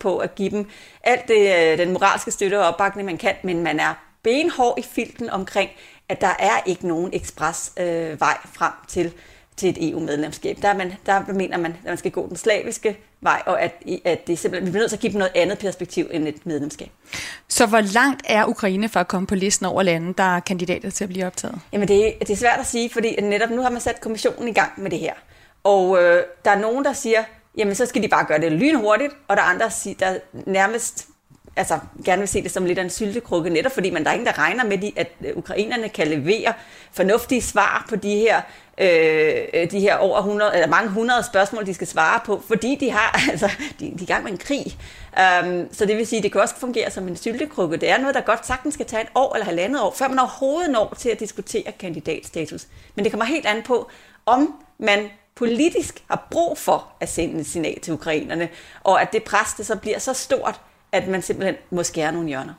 [0.00, 0.66] på at give dem
[1.04, 4.82] alt det, øh, den moralske støtte og opbakning, man kan, men man er benhård i
[4.82, 5.70] filten omkring,
[6.08, 9.12] at der er ikke nogen ekspresvej øh, vej frem til
[9.58, 10.58] til et EU-medlemskab.
[10.62, 14.26] Der, man, der mener man, at man skal gå den slaviske vej, og at, at
[14.26, 16.88] det simpelthen, vi bliver nødt til at give dem noget andet perspektiv end et medlemskab.
[17.48, 20.90] Så hvor langt er Ukraine for at komme på listen over lande, der er kandidater
[20.90, 21.60] til at blive optaget?
[21.72, 24.52] Jamen det, det er svært at sige, fordi netop nu har man sat kommissionen i
[24.52, 25.14] gang med det her.
[25.64, 27.24] Og øh, der er nogen, der siger,
[27.56, 31.08] jamen så skal de bare gøre det lynhurtigt, og der er andre, der nærmest
[31.58, 34.14] altså, gerne vil se det som lidt af en syltekrukke, netop fordi man der er
[34.14, 36.52] ingen, der regner med, at øh, ukrainerne kan levere
[36.92, 38.40] fornuftige svar på de her
[38.78, 42.76] øh, øh de her over 100, eller mange hundrede spørgsmål, de skal svare på, fordi
[42.80, 44.64] de har, altså, de, de er i gang med en krig.
[45.44, 47.76] Um, så det vil sige, det kan også fungere som en syltekrukke.
[47.76, 50.18] Det er noget, der godt sagtens skal tage et år eller halvandet år, før man
[50.18, 52.66] overhovedet når til at diskutere kandidatstatus.
[52.94, 53.90] Men det kommer helt an på,
[54.26, 58.48] om man politisk har brug for at sende et signal til ukrainerne,
[58.84, 60.60] og at det pres, det så bliver så stort,
[60.92, 62.52] at man simpelthen må skære nogle hjørner.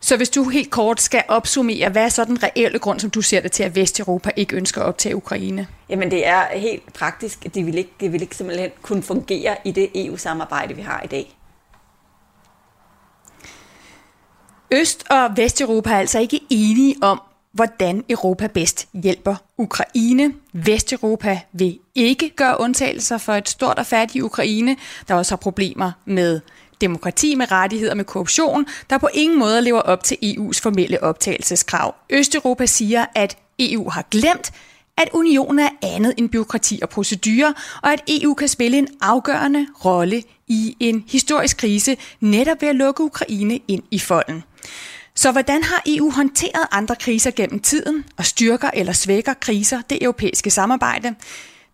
[0.00, 3.22] Så hvis du helt kort skal opsummere, hvad er så den reelle grund, som du
[3.22, 5.66] ser det til, at Vesteuropa ikke ønsker at optage Ukraine?
[5.88, 7.54] Jamen det er helt praktisk.
[7.54, 11.06] Det vil ikke, det vil ikke simpelthen kunne fungere i det EU-samarbejde, vi har i
[11.06, 11.38] dag.
[14.70, 17.20] Øst- og Vesteuropa er altså ikke enige om,
[17.52, 20.34] hvordan Europa bedst hjælper Ukraine.
[20.52, 24.76] Vesteuropa vil ikke gøre undtagelser for et stort og fattigt Ukraine,
[25.08, 26.40] der også har problemer med
[26.80, 31.94] demokrati med rettigheder med korruption, der på ingen måde lever op til EU's formelle optagelseskrav.
[32.10, 34.52] Østeuropa siger, at EU har glemt,
[34.96, 39.66] at unionen er andet end byråkrati og procedurer, og at EU kan spille en afgørende
[39.84, 44.44] rolle i en historisk krise, netop ved at lukke Ukraine ind i folden.
[45.14, 50.02] Så hvordan har EU håndteret andre kriser gennem tiden, og styrker eller svækker kriser det
[50.02, 51.14] europæiske samarbejde?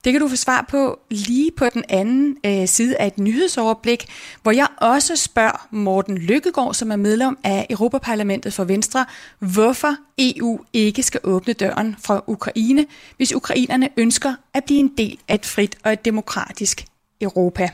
[0.05, 4.07] Det kan du få svar på lige på den anden øh, side af et nyhedsoverblik,
[4.43, 9.07] hvor jeg også spørger Morten Lykkegaard, som er medlem af Europaparlamentet for Venstre,
[9.39, 12.87] hvorfor EU ikke skal åbne døren fra Ukraine,
[13.17, 16.85] hvis ukrainerne ønsker at blive en del af et frit og et demokratisk
[17.21, 17.71] Europa.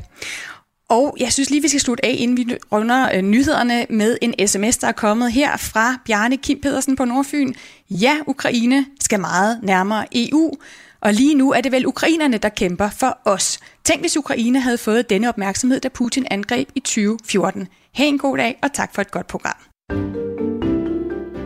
[0.89, 4.49] Og jeg synes lige, vi skal slutte af, inden vi runder øh, nyhederne med en
[4.49, 7.55] sms, der er kommet her fra Bjarne Kim Pedersen på Nordfyn.
[7.91, 10.53] Ja, Ukraine skal meget nærmere EU,
[11.03, 13.59] og lige nu er det vel ukrainerne, der kæmper for os.
[13.85, 17.69] Tænk, hvis Ukraine havde fået denne opmærksomhed, da Putin angreb i 2014.
[17.95, 19.57] Ha' en god dag, og tak for et godt program.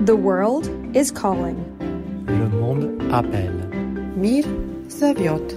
[0.06, 1.58] The world is calling.
[2.28, 3.68] Le monde appelle.
[4.16, 4.44] Mir
[4.90, 5.52] Zaviot.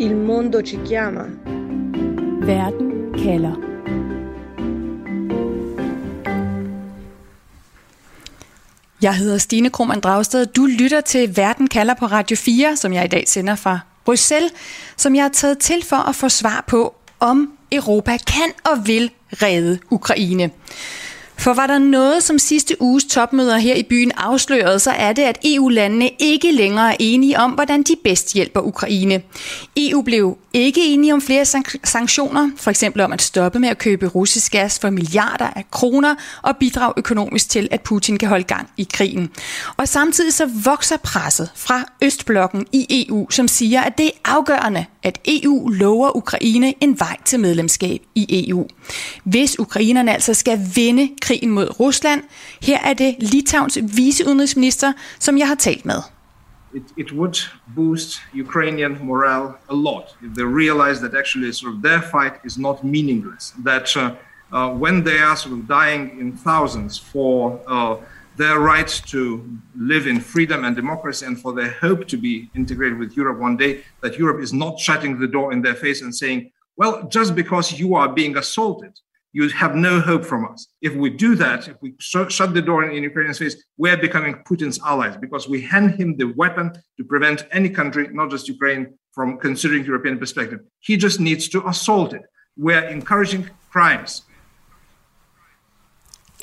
[0.00, 1.24] Il mondo ci chiama.
[2.46, 3.79] Verden kalder.
[9.02, 10.46] Jeg hedder Stine Krohmann Dragsted.
[10.46, 14.52] Du lytter til Verden kalder på Radio 4, som jeg i dag sender fra Bruxelles,
[14.96, 19.10] som jeg har taget til for at få svar på, om Europa kan og vil
[19.42, 20.50] redde Ukraine.
[21.40, 25.22] For var der noget, som sidste uges topmøder her i byen afslørede, så er det,
[25.22, 29.22] at EU-landene ikke længere er enige om, hvordan de bedst hjælper Ukraine.
[29.76, 31.44] EU blev ikke enige om flere
[31.84, 36.14] sanktioner, for eksempel om at stoppe med at købe russisk gas for milliarder af kroner
[36.42, 39.30] og bidrage økonomisk til, at Putin kan holde gang i krigen.
[39.76, 44.86] Og samtidig så vokser presset fra Østblokken i EU, som siger, at det er afgørende,
[45.02, 48.66] at EU lover Ukraine en vej til medlemskab i EU.
[49.24, 52.22] Hvis ukrainerne altså skal vinde krigen mod Rusland,
[52.62, 56.02] her er det Litauens viceudenrigsminister, som jeg har talt med.
[56.74, 61.82] It, it would boost Ukrainian morale a lot if they realize that actually sort of
[61.82, 63.54] their fight is not meaningless.
[63.66, 64.10] That uh,
[64.52, 67.96] uh, when they are sort of dying in thousands for uh,
[68.40, 69.22] their right to
[69.76, 73.56] live in freedom and democracy and for their hope to be integrated with Europe one
[73.56, 77.34] day, that Europe is not shutting the door in their face and saying, well, just
[77.34, 78.92] because you are being assaulted,
[79.32, 80.68] you have no hope from us.
[80.80, 83.98] If we do that, if we sh- shut the door in, in Ukraine's face, we're
[83.98, 88.48] becoming Putin's allies because we hand him the weapon to prevent any country, not just
[88.48, 90.60] Ukraine, from considering European perspective.
[90.78, 92.22] He just needs to assault it.
[92.56, 94.22] We're encouraging crimes.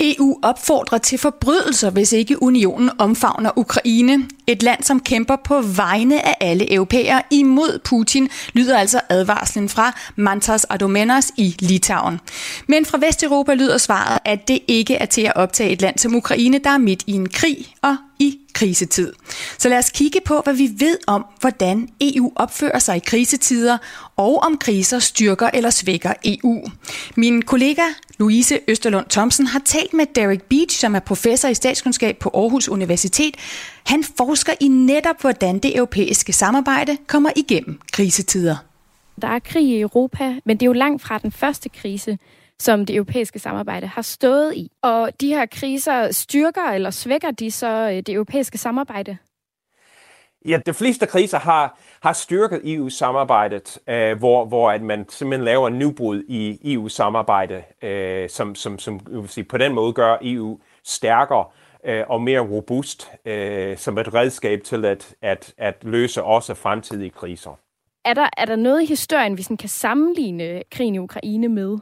[0.00, 4.28] EU opfordrer til forbrydelser, hvis ikke unionen omfavner Ukraine.
[4.46, 9.98] Et land, som kæmper på vegne af alle europæere imod Putin, lyder altså advarslen fra
[10.16, 12.20] Mantas Adomenas i Litauen.
[12.66, 16.14] Men fra Vesteuropa lyder svaret, at det ikke er til at optage et land som
[16.14, 19.12] Ukraine, der er midt i en krig og i krisetid.
[19.58, 23.78] Så lad os kigge på, hvad vi ved om, hvordan EU opfører sig i krisetider,
[24.16, 26.62] og om kriser styrker eller svækker EU.
[27.16, 27.82] Min kollega
[28.18, 32.68] Louise Østerlund Thomsen har talt med Derek Beach, som er professor i statskundskab på Aarhus
[32.68, 33.34] Universitet.
[33.86, 38.56] Han forsker i netop, hvordan det europæiske samarbejde kommer igennem krisetider.
[39.22, 42.18] Der er krig i Europa, men det er jo langt fra den første krise,
[42.60, 44.70] som det europæiske samarbejde har stået i.
[44.82, 49.16] Og de her kriser styrker eller svækker de så det europæiske samarbejde?
[50.46, 55.68] Ja, de fleste kriser har, har styrket EU-samarbejdet, øh, hvor, hvor at man simpelthen laver
[55.68, 60.58] en nybrud i EU-samarbejde, øh, som, som, som vil sige, på den måde gør EU
[60.84, 61.44] stærkere
[61.84, 67.10] øh, og mere robust øh, som et redskab til at, at, at løse også fremtidige
[67.10, 67.58] kriser.
[68.04, 71.78] Er der, er der noget i historien, vi sådan kan sammenligne krigen i Ukraine med?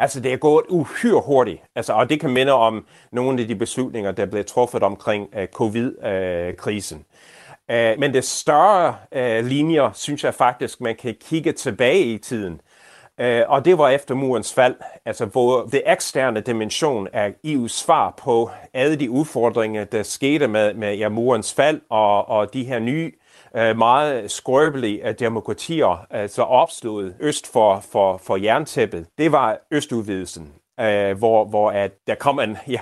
[0.00, 3.54] Altså, det er gået uhyre hurtigt, altså, og det kan minde om nogle af de
[3.54, 7.04] beslutninger, der blev truffet omkring uh, covid-krisen.
[7.68, 12.60] Uh, men det større uh, linjer, synes jeg faktisk, man kan kigge tilbage i tiden.
[13.22, 18.14] Uh, og det var efter murens fald, altså hvor det eksterne dimension af EU's svar
[18.18, 22.78] på alle de udfordringer, der skete med, med ja, murens fald og, og de her
[22.78, 23.19] nye uh,
[23.56, 29.06] Øh, meget skrøbelige øh, demokratier, altså opstået øst for, for, for jerntæppet.
[29.18, 32.80] Det var østudvidelsen, uh, hvor, hvor at der kom en, ja,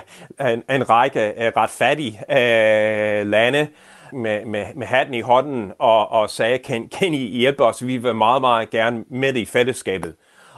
[0.53, 3.67] en, en række uh, ret fattige øh, lande,
[4.13, 7.87] med, med, med hatten i hånden og, og sagde, kan, kan I hjælpe os?
[7.87, 10.15] Vi vil meget, meget gerne med i fællesskabet.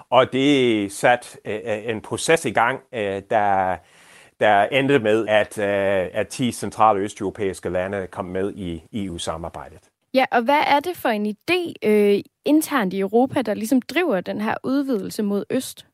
[0.10, 3.78] Og det satte øh, en proces i gang, øh, der,
[4.40, 9.91] der endte med, at, at 10 centrale østeuropæiske lande kom med i EU-samarbejdet.
[10.14, 14.22] Ja, og hvad er det for en idé øh, internt i Europa, der ligesom driver
[14.22, 15.86] den her udvidelse mod øst?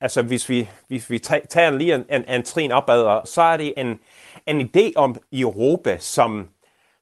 [0.00, 3.74] Altså, hvis vi, hvis vi tager lige en, en, en trin opad, så er det
[3.76, 4.00] en,
[4.46, 6.48] en idé om Europa, som,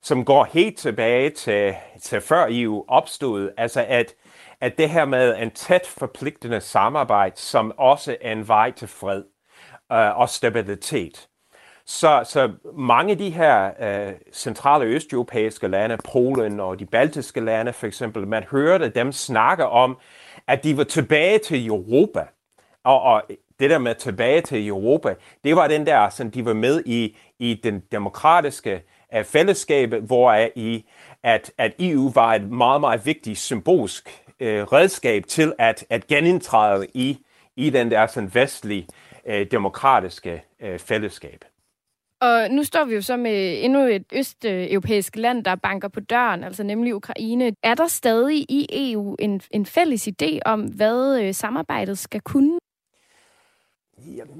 [0.02, 3.50] som går helt tilbage til, til før EU opstod.
[3.56, 4.14] Altså, at,
[4.60, 9.24] at det her med en tæt forpligtende samarbejde, som også er en vej til fred
[9.92, 11.28] øh, og stabilitet.
[11.86, 17.72] Så, så mange af de her øh, centrale østeuropæiske lande, Polen og de baltiske lande
[17.72, 19.98] for eksempel, man hørte dem snakke om,
[20.46, 22.26] at de var tilbage til Europa.
[22.84, 23.22] Og, og
[23.60, 27.16] det der med tilbage til Europa, det var den der, sådan, de var med i,
[27.38, 28.82] i den demokratiske
[29.14, 30.84] øh, fællesskab, hvor i,
[31.22, 36.86] at, at EU var et meget, meget vigtigt symbolsk øh, redskab til at, at genindtræde
[36.94, 37.18] i,
[37.56, 38.86] i den der sådan, vestlige
[39.26, 41.44] øh, demokratiske øh, fællesskab.
[42.24, 46.44] Og nu står vi jo så med endnu et østeuropæisk land, der banker på døren,
[46.44, 47.52] altså nemlig Ukraine.
[47.62, 52.58] Er der stadig i EU en, en fælles idé om, hvad øh, samarbejdet skal kunne?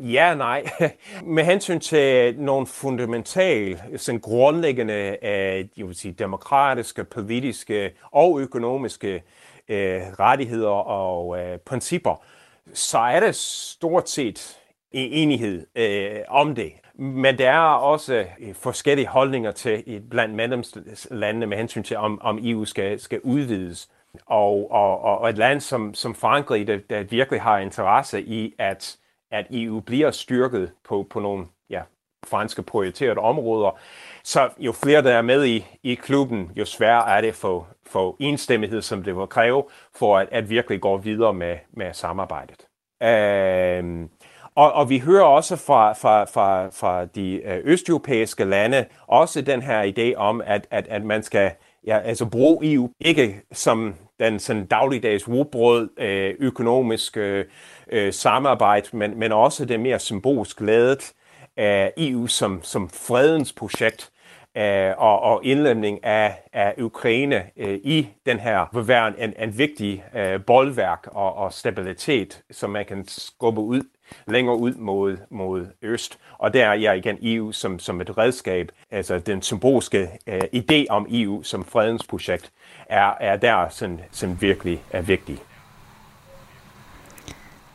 [0.03, 0.65] Ja, nej.
[1.37, 9.23] Med hensyn til nogle fundamentale, sådan grundlæggende øh, jeg vil sige, demokratiske, politiske og økonomiske
[9.69, 12.25] øh, rettigheder og øh, principper,
[12.73, 14.64] så er det stort set
[14.95, 16.73] enighed øh, om det.
[16.99, 22.39] Men der er også øh, forskellige holdninger til blandt medlemslandene med hensyn til, om, om
[22.43, 23.89] EU skal, skal udvides.
[24.27, 28.97] Og, og, og et land som, som Frankrig, der, der virkelig har interesse i, at,
[29.31, 31.83] at EU bliver styrket på, på nogle ja,
[32.27, 33.79] franske prioriterede områder.
[34.25, 38.17] Så jo flere der er med i, i klubben, jo sværere er det for, for
[38.21, 42.67] enstemmighed, som det vil kræve, for at, at virkelig gå videre med, med samarbejdet.
[43.03, 44.09] Øh,
[44.57, 49.63] og, og vi hører også fra, fra, fra, fra de øh, østeuropæiske lande også den
[49.63, 51.51] her idé om, at, at, at man skal
[51.87, 57.45] ja, altså bruge EU ikke som den sådan dagligdags rugbrød øh, økonomisk øh,
[57.93, 61.13] øh, samarbejde, men, men også det mere symbolsk ladet
[61.57, 64.11] af EU som, som fredens projekt
[64.57, 69.59] øh, og, og indlemning af, af Ukraine øh, i den her vil være en, en
[69.59, 73.83] vigtig øh, boldværk og, og stabilitet, som man kan skubbe ud
[74.27, 76.19] længere ud mod, mod øst.
[76.39, 80.85] Og der er jeg igen EU som, som et redskab, altså den symbolske øh, idé
[80.91, 82.53] om EU som fredens projekt,
[82.89, 85.39] er, er der sådan, sådan virkelig er vigtig.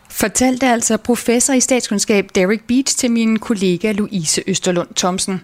[0.10, 5.42] Fortalte altså professor i statskundskab Derek Beach til min kollega Louise Østerlund Thomsen.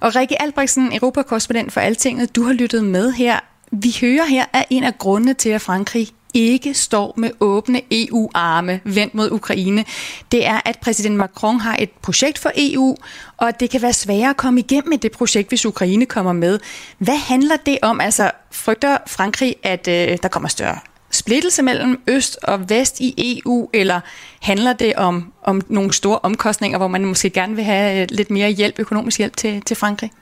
[0.00, 3.40] Og Rikke Albrechtsen, europakorrespondent for Altinget, du har lyttet med her.
[3.70, 8.80] Vi hører her, at en af grundene til, at Frankrig ikke står med åbne EU-arme
[8.84, 9.84] vendt mod Ukraine,
[10.32, 12.96] det er, at præsident Macron har et projekt for EU,
[13.36, 16.58] og det kan være sværere at komme igennem med det projekt, hvis Ukraine kommer med.
[16.98, 18.00] Hvad handler det om?
[18.00, 20.78] Altså, frygter Frankrig, at øh, der kommer større
[21.10, 24.00] splittelse mellem øst og vest i EU, eller
[24.40, 28.30] handler det om, om nogle store omkostninger, hvor man måske gerne vil have øh, lidt
[28.30, 30.12] mere hjælp, økonomisk hjælp til, til Frankrig?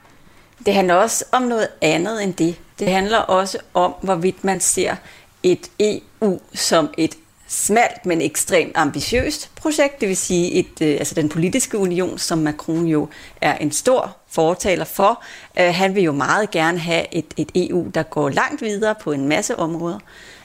[0.65, 2.55] Det handler også om noget andet end det.
[2.79, 4.95] Det handler også om, hvorvidt man ser
[5.43, 7.15] et EU som et
[7.47, 12.37] smalt, men ekstremt ambitiøst projekt, det vil sige et, øh, altså den politiske union, som
[12.37, 13.07] Macron jo
[13.41, 15.23] er en stor fortaler for.
[15.59, 19.11] Øh, han vil jo meget gerne have et, et EU, der går langt videre på
[19.11, 19.99] en masse områder.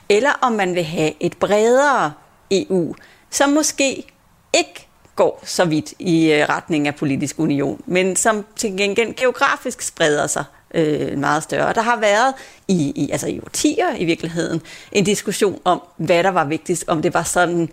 [0.09, 2.13] Eller om man vil have et bredere
[2.51, 2.95] EU,
[3.29, 4.05] som måske
[4.53, 9.81] ikke går så vidt i øh, retning af politisk union, men som til gengæld geografisk
[9.81, 11.73] spreder sig øh, meget større.
[11.73, 12.33] Der har været
[12.67, 17.01] i, i, altså i årtier i virkeligheden en diskussion om, hvad der var vigtigst, om
[17.01, 17.69] det var sådan,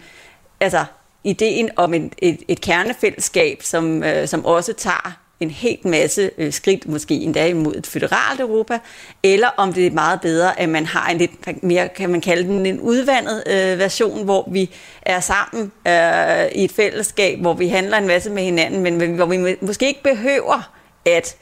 [0.61, 0.85] altså
[1.25, 6.53] ideen om en, et, et kernefællesskab, som, øh, som også tager en helt masse øh,
[6.53, 8.79] skridt, måske endda imod et føderalt Europa,
[9.23, 12.49] eller om det er meget bedre, at man har en lidt mere, kan man kalde
[12.49, 14.71] den en udvandet øh, version, hvor vi
[15.03, 19.27] er sammen øh, i et fællesskab, hvor vi handler en masse med hinanden, men hvor
[19.27, 20.73] vi måske ikke behøver
[21.05, 21.37] at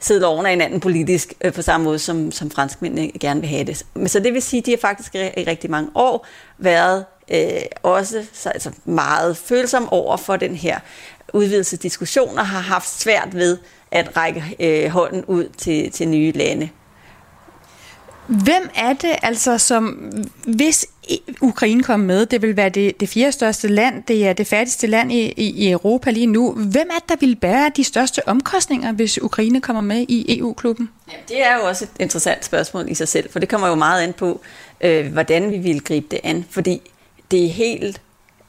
[0.00, 3.64] sidde oven af hinanden politisk øh, på samme måde, som, som franskmændene gerne vil have
[3.64, 3.86] det.
[3.94, 6.26] Men så det vil sige, at de har faktisk i rigtig mange år
[6.58, 10.78] været øh, også så, altså meget følsomme over for den her
[11.32, 13.58] udvidelsesdiskussion og har haft svært ved
[13.90, 16.68] at række øh, hånden ud til, til nye lande.
[18.28, 20.12] Hvem er det altså, som
[20.46, 20.86] hvis
[21.40, 24.86] Ukraine kommer med, det vil være det, det fjerde største land, det er det fattigste
[24.86, 26.52] land i, i, i Europa lige nu.
[26.52, 30.90] Hvem er det, der vil bære de største omkostninger, hvis Ukraine kommer med i EU-klubben?
[31.12, 33.74] Ja, det er jo også et interessant spørgsmål i sig selv, for det kommer jo
[33.74, 34.40] meget an på,
[34.80, 36.80] øh, hvordan vi vil gribe det an, fordi
[37.30, 38.00] det er helt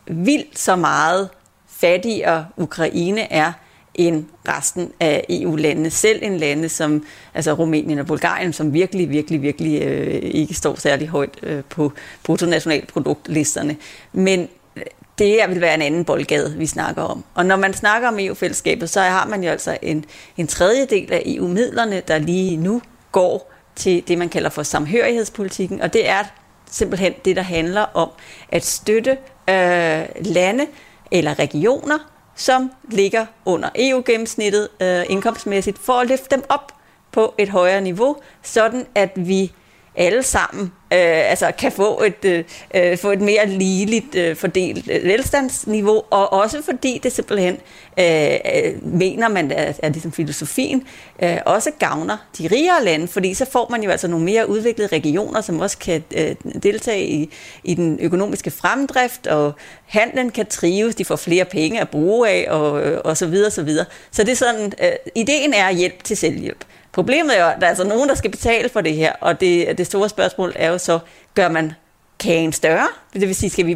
[0.08, 1.30] vildt så meget
[1.68, 3.52] fattigere Ukraine er,
[4.00, 5.90] end resten af EU-landene.
[5.90, 10.76] Selv en lande som altså Rumænien og Bulgarien, som virkelig, virkelig, virkelig øh, ikke står
[10.76, 13.78] særlig højt øh, på bruttonationalproduktlisterne.
[14.14, 14.84] Men øh,
[15.18, 17.24] det her vil være en anden boldgade, vi snakker om.
[17.34, 20.06] Og når man snakker om EU-fællesskabet, så har man jo altså en,
[20.38, 22.82] en tredjedel af EU-midlerne, der lige nu
[23.12, 26.24] går til det, man kalder for samhørighedspolitikken, og det er
[26.72, 28.10] simpelthen det, der handler om
[28.50, 29.12] at støtte
[29.50, 30.68] øh, lande
[31.12, 31.98] eller regioner,
[32.40, 36.74] som ligger under EU-gennemsnittet øh, indkomstmæssigt, for at løfte dem op
[37.12, 39.52] på et højere niveau, sådan at vi
[40.00, 42.44] alle sammen øh, altså kan få et, øh,
[42.76, 47.58] øh få et mere ligeligt øh, fordelt øh, velstandsniveau, og også fordi det simpelthen
[48.00, 50.88] øh, øh, mener man, at, at ligesom filosofien
[51.24, 54.90] øh, også gavner de rigere lande, fordi så får man jo altså nogle mere udviklede
[54.96, 57.34] regioner, som også kan øh, deltage i,
[57.64, 59.54] i den økonomiske fremdrift, og
[59.86, 62.72] handlen kan trives, de får flere penge at bruge af, og,
[63.06, 63.86] og så videre, så videre.
[64.12, 66.66] Så det er sådan, øh, ideen er hjælp til selvhjælp.
[67.00, 69.42] Problemet er jo, at der er altså nogen, der skal betale for det her, og
[69.42, 71.00] det, det store spørgsmål er jo så,
[71.36, 71.74] gør man
[72.20, 72.88] kagen større?
[73.14, 73.76] Det vil sige, skal vi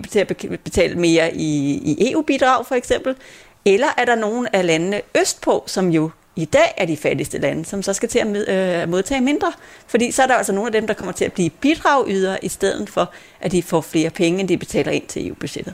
[0.64, 3.16] betale mere i, i EU-bidrag for eksempel?
[3.66, 7.66] Eller er der nogen af landene østpå, som jo i dag er de fattigste lande,
[7.66, 9.54] som så skal til at øh, modtage mindre?
[9.88, 12.50] Fordi så er der altså nogle af dem, der kommer til at blive bidragydere, i
[12.50, 13.12] stedet for,
[13.42, 15.74] at de får flere penge, end de betaler ind til EU-budgettet.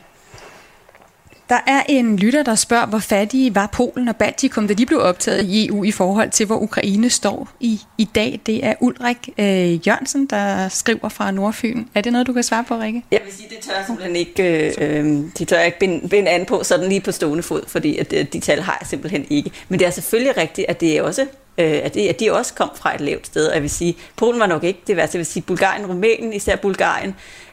[1.49, 4.99] Der er en lytter, der spørger, hvor fattige var Polen og Baltikum, da de blev
[4.99, 8.39] optaget i EU i forhold til, hvor Ukraine står i, i dag.
[8.45, 11.85] Det er Ulrik øh, Jørgensen, der skriver fra Nordfyn.
[11.95, 13.03] Er det noget, du kan svare på, Rikke?
[13.11, 16.09] Jeg vil sige, det tør jeg simpelthen ikke, øh, øh de tør jeg ikke binde,
[16.09, 18.87] binde an på sådan lige på stående fod, fordi at, øh, de tal har jeg
[18.87, 19.51] simpelthen ikke.
[19.69, 21.21] Men det er selvfølgelig rigtigt, at det er også
[21.57, 23.47] øh, at, det, at de også kom fra et lavt sted.
[23.47, 25.15] Og jeg vil sige, Polen var nok ikke det værste.
[25.15, 27.09] Jeg vil sige, Bulgarien, Rumænien, især Bulgarien,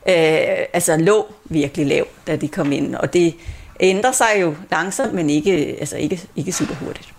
[0.09, 2.95] øh, altså lå virkelig lav, da de kom ind.
[2.95, 3.35] Og det,
[3.81, 7.13] ændrer sig jo langsomt, men ikke, altså ikke, ikke super hurtigt.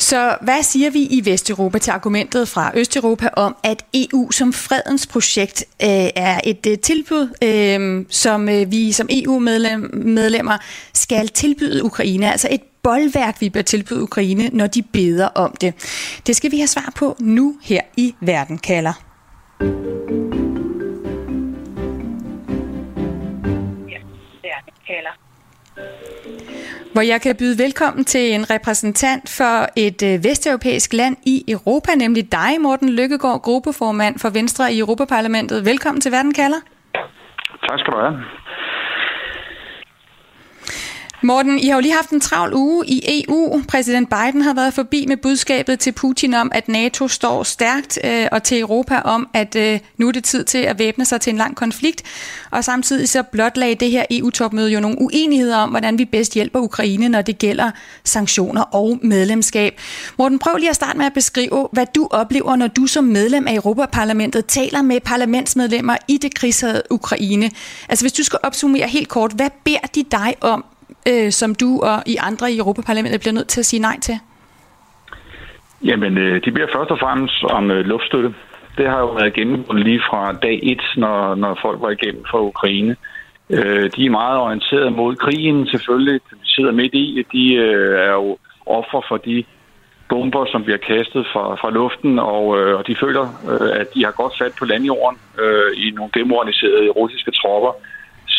[0.00, 5.06] Så hvad siger vi i Vesteuropa til argumentet fra Østeuropa om, at EU som fredens
[5.06, 10.58] projekt øh, er et øh, tilbud, øh, som øh, vi som EU-medlemmer
[10.94, 15.74] skal tilbyde Ukraine, altså et boldværk, vi bør tilbyde Ukraine, når de beder om det.
[16.26, 18.92] Det skal vi have svar på nu her i Verden kalder.
[24.90, 25.14] Kalder.
[26.92, 31.94] Hvor jeg kan byde velkommen til en repræsentant for et øh, vesteuropæisk land i Europa,
[31.94, 35.64] nemlig dig, Morten Lykkegaard, gruppeformand for Venstre i Europaparlamentet.
[35.64, 36.60] Velkommen til Verden kalder.
[37.68, 38.16] Tak skal du have.
[41.22, 43.62] Morten, I har jo lige haft en travl uge i EU.
[43.68, 48.26] Præsident Biden har været forbi med budskabet til Putin om, at NATO står stærkt, øh,
[48.32, 51.30] og til Europa om, at øh, nu er det tid til at væbne sig til
[51.30, 52.02] en lang konflikt.
[52.50, 56.60] Og samtidig så blotlagde det her EU-topmøde jo nogle uenigheder om, hvordan vi bedst hjælper
[56.60, 57.70] Ukraine, når det gælder
[58.04, 59.80] sanktioner og medlemskab.
[60.18, 63.48] Morten, prøv lige at starte med at beskrive, hvad du oplever, når du som medlem
[63.48, 67.50] af Europaparlamentet taler med parlamentsmedlemmer i det krigshade Ukraine.
[67.88, 70.64] Altså hvis du skal opsummere helt kort, hvad beder de dig om
[71.08, 74.14] øh, som du og I andre i Europaparlamentet bliver nødt til at sige nej til?
[75.84, 78.34] Jamen, øh, de beder først og fremmest om øh, luftstøtte.
[78.78, 82.40] Det har jo været gennemgået lige fra dag 1, når, når folk var igennem fra
[82.40, 82.96] Ukraine.
[83.50, 86.20] Øh, de er meget orienteret mod krigen, selvfølgelig.
[86.30, 87.26] De sidder midt i.
[87.32, 89.44] De øh, er jo offer for de
[90.08, 94.04] bomber, som bliver kastet fra, fra luften, og, øh, og de føler, øh, at de
[94.04, 97.72] har godt fat på landjorden øh, i nogle demoraliserede russiske tropper.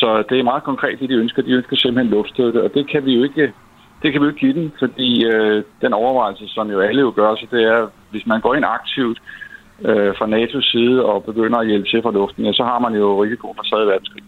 [0.01, 1.41] Så det er meget konkret, det de ønsker.
[1.41, 3.45] De ønsker simpelthen luftstøtte, og det kan vi jo ikke,
[4.01, 7.13] det kan vi jo ikke give dem, fordi øh, den overvejelse, som jo alle jo
[7.15, 9.17] gør, så det er, hvis man går ind aktivt
[9.89, 12.93] øh, fra NATO's side og begynder at hjælpe til fra luften, ja, så har man
[12.93, 13.85] jo risiko for 3.
[13.85, 14.23] verdenskrig.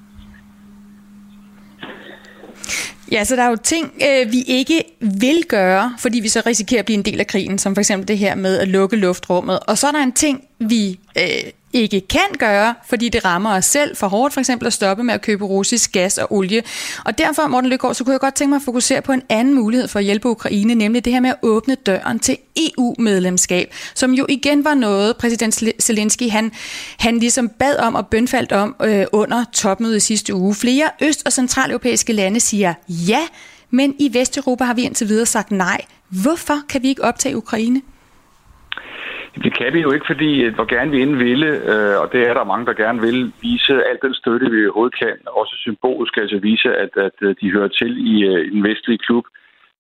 [3.12, 4.84] Ja, så der er jo ting, øh, vi ikke
[5.22, 8.08] vil gøre, fordi vi så risikerer at blive en del af krigen, som for eksempel
[8.08, 9.60] det her med at lukke luftrummet.
[9.68, 13.66] Og så er der en ting, vi øh, ikke kan gøre, fordi det rammer os
[13.66, 16.64] selv for hårdt, for eksempel at stoppe med at købe russisk gas og olie.
[17.06, 19.54] Og derfor, Morten Løkgaard, så kunne jeg godt tænke mig at fokusere på en anden
[19.54, 24.14] mulighed for at hjælpe Ukraine, nemlig det her med at åbne døren til EU-medlemskab, som
[24.14, 26.52] jo igen var noget, præsident Zelensky, han,
[26.98, 30.56] han ligesom bad om og bønfaldt om øh, under topmødet sidste uge.
[30.56, 33.20] Flere øst- og centraleuropæiske lande siger ja,
[33.70, 35.82] men i Vesteuropa har vi indtil videre sagt nej.
[36.10, 37.82] Hvorfor kan vi ikke optage Ukraine?
[39.42, 42.22] Det kan vi jo ikke, fordi øh, hvor gerne vi end ville, øh, og det
[42.28, 46.18] er der mange, der gerne vil, vise al den støtte, vi overhovedet kan, også symbolisk,
[46.18, 49.26] altså vise, at, at øh, de hører til i, øh, i den vestlige klub,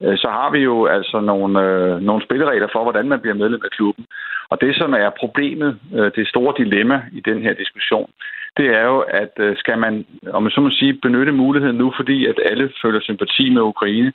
[0.03, 1.53] øh, så har vi jo altså nogle,
[2.01, 4.05] nogle spilleregler for, hvordan man bliver medlem af klubben.
[4.49, 5.79] Og det, som er problemet,
[6.15, 8.09] det store dilemma i den her diskussion,
[8.57, 12.25] det er jo, at skal man, om man så må sige, benytte muligheden nu, fordi
[12.25, 14.13] at alle føler sympati med Ukraine,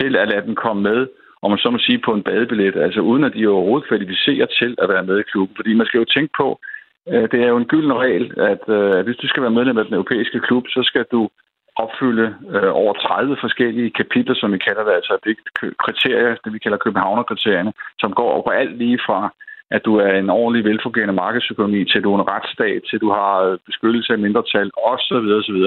[0.00, 1.06] til at lade den komme med,
[1.44, 4.74] om man så må sige, på en badebillet, altså uden at de overhovedet kvalificerer til
[4.82, 5.56] at være med i klubben.
[5.56, 6.48] Fordi man skal jo tænke på,
[7.12, 9.84] øh, det er jo en gylden regel, at øh, hvis du skal være medlem af
[9.84, 11.28] den europæiske klub, så skal du
[11.76, 15.36] opfylde øh, over 30 forskellige kapitler, som vi kalder det, altså det
[15.84, 19.34] kriterier, det vi kalder Københavner-kriterierne, som går over alt lige fra,
[19.70, 23.58] at du er en ordentlig velfungerende markedsøkonomi, til du er en retsstat, til du har
[23.66, 25.14] beskyttelse af mindretal, osv.
[25.40, 25.60] osv.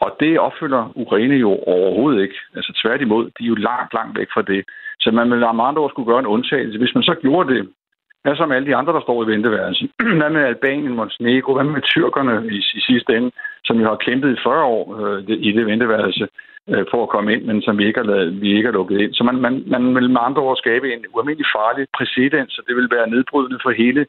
[0.00, 2.38] Og det opfylder Ukraine jo overhovedet ikke.
[2.56, 4.64] Altså tværtimod, de er jo langt, langt væk fra det.
[5.00, 6.78] Så man vil med andre ord skulle gøre en undtagelse.
[6.78, 7.68] Hvis man så gjorde det,
[8.22, 9.88] Hvad så med alle de andre, der står i venteværelsen?
[10.20, 11.54] Hvad med Albanien, Montenegro?
[11.54, 13.30] Hvad med tyrkerne i, i sidste ende,
[13.64, 16.28] som jo har kæmpet i 40 år øh, i det venteværelse
[16.70, 19.00] øh, for at komme ind, men som vi ikke har, lavet, vi ikke har lukket
[19.00, 19.14] ind.
[19.14, 22.76] Så man, man, man vil med andre ord skabe en ualmindelig farlig præcedens, så det
[22.76, 24.06] vil være nedbrydende for hele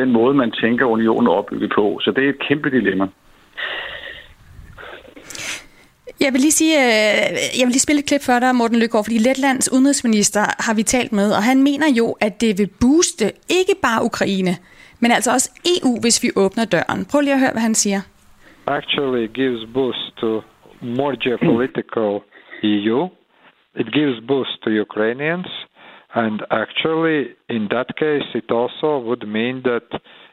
[0.00, 1.98] den måde, man tænker unionen opbygget på.
[2.04, 3.06] Så det er et kæmpe dilemma.
[6.24, 9.04] Jeg vil lige sige, øh, jeg vil lige spille et klip for dig, Morten Løkgaard,
[9.04, 13.26] fordi Letlands udenrigsminister har vi talt med, og han mener jo, at det vil booste
[13.58, 14.52] ikke bare Ukraine,
[15.02, 17.00] men altså også EU, hvis vi åbner døren.
[17.10, 18.00] Prøv lige at høre, hvad han siger.
[18.66, 20.30] Actually gives boost to
[20.98, 22.12] more geopolitical
[22.62, 23.00] EU.
[23.82, 25.50] It gives boost to Ukrainians.
[26.14, 27.20] And actually,
[27.56, 29.86] in that case, it also would mean that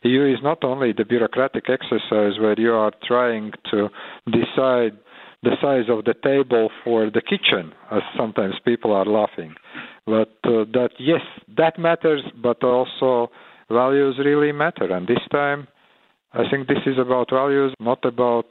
[0.03, 3.79] EU is not only the bureaucratic exercise where you are trying to
[4.39, 4.93] decide
[5.47, 7.63] the size of the table for the kitchen,
[7.95, 9.51] as sometimes people are laughing.
[10.05, 11.23] But uh, that, yes,
[11.59, 13.09] that matters, but also
[13.81, 14.87] values really matter.
[14.95, 15.67] And this time,
[16.33, 18.49] I think this is about values, not about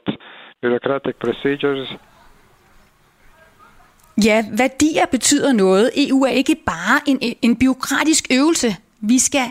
[0.61, 1.87] bureaucratic procedures.
[4.17, 5.91] Ja, værdier betyder noget.
[5.97, 8.67] EU er ikke bare en, en byråkratisk øvelse.
[9.01, 9.47] Vi skal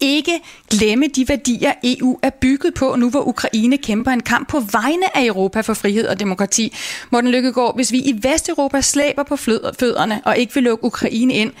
[0.00, 0.34] ikke
[0.70, 5.08] glemme de værdier, EU er bygget på, nu hvor Ukraine kæmper en kamp på vegne
[5.18, 6.64] af Europa for frihed og demokrati.
[7.12, 9.36] Morten Lykkegaard, hvis vi i Vesteuropa slæber på
[9.80, 11.52] fødderne og ikke vil lukke Ukraine ind,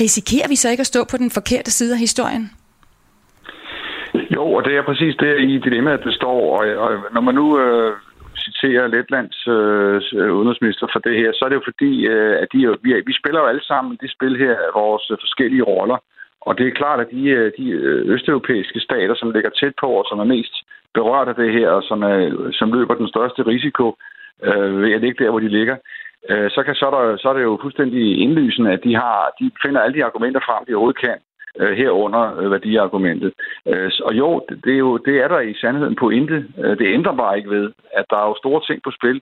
[0.00, 2.50] risikerer vi så ikke at stå på den forkerte side af historien?
[4.36, 6.40] Jo, og det er præcis det i dilemmaet, det står.
[6.58, 7.92] Og, og når man nu øh,
[8.44, 12.58] citerer Letlands øh, udenrigsminister for det her, så er det jo fordi, øh, at de,
[12.82, 15.98] vi, vi spiller jo alle sammen det spil her vores forskellige roller.
[16.48, 19.88] Og det er klart, at de, øh, de øh, østeuropæiske stater, som ligger tæt på
[20.00, 20.54] og som er mest
[20.94, 22.18] berørt af det her, og som, er,
[22.52, 23.86] som løber den største risiko
[24.42, 25.76] øh, ved at ligge der, hvor de ligger,
[26.30, 29.32] øh, så, kan, så, er der, så er det jo fuldstændig indlysende, at de, har,
[29.40, 31.18] de finder alle de argumenter frem, de overhovedet kan,
[31.60, 33.32] øh, herunder øh, værdiargumentet.
[33.68, 34.28] Øh, og jo
[34.64, 36.42] det, er jo, det er der i sandheden på intet.
[36.78, 39.20] Det ændrer bare ikke ved, at der er jo store ting på spil.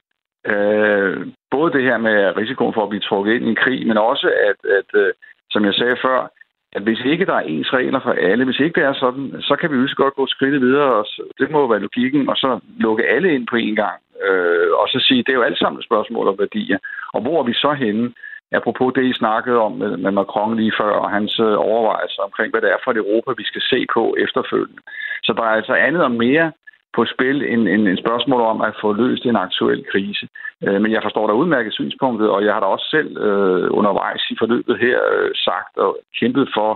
[0.53, 3.99] Øh, både det her med risikoen for at blive trukket ind i en krig, men
[3.99, 5.13] også, at, at øh,
[5.51, 6.29] som jeg sagde før,
[6.75, 9.57] at hvis ikke der er ens regler for alle, hvis ikke det er sådan, så
[9.61, 11.07] kan vi jo godt gå skridtet videre, og
[11.39, 14.89] det må jo være logikken, og så lukke alle ind på en gang, øh, og
[14.89, 16.79] så sige, det er jo alt sammen et spørgsmål om værdier.
[17.15, 18.13] Og hvor er vi så henne?
[18.53, 22.51] Apropos det, I snakkede om med, med Macron lige før, og hans øh, overvejelser omkring,
[22.51, 24.83] hvad det er for et Europa, vi skal se på efterfølgende.
[25.27, 26.53] Så der er altså andet og mere
[26.95, 30.29] på spil end, end en spørgsmål om at få løst en aktuel krise.
[30.65, 34.23] Øh, men jeg forstår da udmærket synspunktet, og jeg har da også selv øh, undervejs
[34.31, 36.71] i forløbet her øh, sagt og kæmpet for,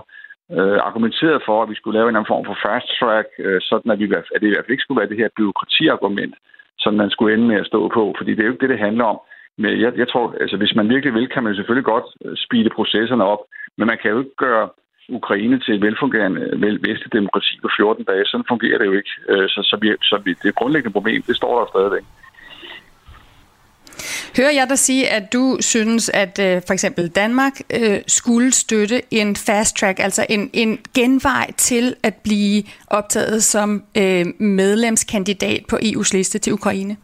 [0.57, 3.91] øh, argumenteret for, at vi skulle lave en anden form for fast track, øh, sådan
[3.91, 4.05] at, vi,
[4.35, 6.35] at det i hvert fald ikke skulle være det her byråkratiargument,
[6.79, 8.85] som man skulle ende med at stå på, fordi det er jo ikke det, det
[8.87, 9.19] handler om.
[9.61, 12.69] Men jeg, jeg tror, altså hvis man virkelig vil, kan man selvfølgelig godt øh, speede
[12.77, 13.41] processerne op,
[13.77, 14.69] men man kan jo ikke gøre
[15.09, 16.41] Ukraine til et velfungerende
[16.87, 18.25] vestligt demokrati på 14 dage.
[18.25, 19.13] Sådan fungerer det jo ikke.
[19.29, 22.05] Øh, så, så, vi, så vi, det grundlæggende problem, det står der stadigvæk.
[24.37, 29.01] Hører jeg dig sige, at du synes, at øh, for eksempel Danmark øh, skulle støtte
[29.11, 35.75] en fast track, altså en, en genvej til at blive optaget som øh, medlemskandidat på
[35.75, 36.97] EU's liste til Ukraine?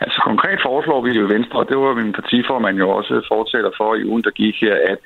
[0.00, 3.70] Altså konkret foreslår vi jo i Venstre, og det var min partiformand jo også fortæller
[3.76, 4.98] for i ugen, der gik her, at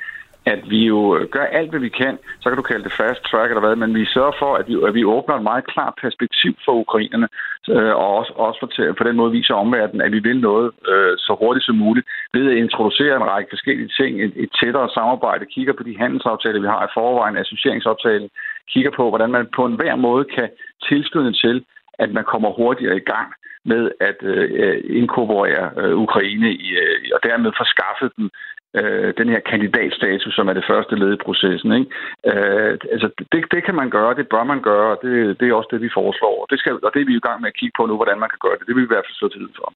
[0.52, 2.18] at vi jo øh, gør alt, hvad vi kan.
[2.40, 4.74] Så kan du kalde det fast track eller hvad, men vi sørger for, at vi,
[4.88, 7.28] at vi åbner et meget klart perspektiv for ukrainerne,
[7.74, 8.68] øh, og også, også for,
[8.98, 12.50] på den måde viser omverdenen, at vi vil noget øh, så hurtigt som muligt ved
[12.50, 16.74] at introducere en række forskellige ting, et, et tættere samarbejde, kigger på de handelsaftaler, vi
[16.74, 18.28] har i forvejen, associeringsaftalen,
[18.72, 20.48] kigger på, hvordan man på enhver måde kan
[20.88, 21.64] tilskynde til,
[21.98, 23.28] at man kommer hurtigere i gang
[23.72, 28.30] med at øh, inkorporere øh, Ukraine i, øh, og dermed få skaffet dem
[28.78, 31.70] øh, den her kandidatstatus, som er det første led i processen.
[31.78, 31.90] Ikke?
[32.30, 35.54] Øh, altså, det, det kan man gøre, det bør man gøre, og det, det er
[35.54, 36.46] også det, vi foreslår.
[36.50, 38.30] Det skal, og det er vi i gang med at kigge på nu, hvordan man
[38.32, 38.66] kan gøre det.
[38.66, 39.68] Det vil vi i hvert fald slå til for.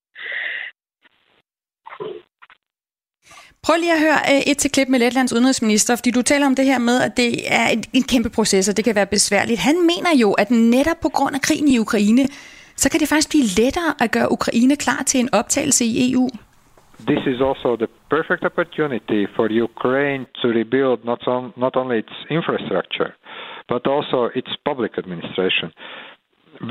[3.65, 6.55] Prøv lige at høre øh, et til klip med Letlands udenrigsminister, fordi du taler om
[6.55, 9.61] det her med, at det er en, en kæmpe proces, og det kan være besværligt.
[9.61, 12.25] Han mener jo, at netop på grund af krigen i Ukraine,
[12.77, 16.29] så kan det faktisk blive lettere at gøre Ukraine klar til en optagelse i EU.
[17.11, 22.17] This is also the perfect opportunity for Ukraine to rebuild not, on, not only its
[22.39, 23.11] infrastructure,
[23.73, 25.69] but also its public administration.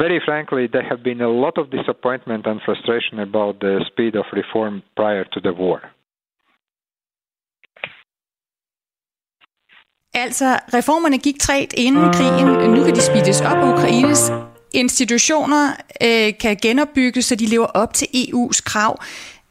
[0.04, 4.26] Very frankly, there have been a lot of disappointment and frustration about the speed of
[4.42, 5.80] reform prior to the war.
[10.14, 12.48] Altså, reformerne gik træt inden krigen.
[12.76, 14.32] Nu kan de speedes op, Ukraines
[14.74, 19.00] institutioner øh, kan genopbygges, så de lever op til EU's krav.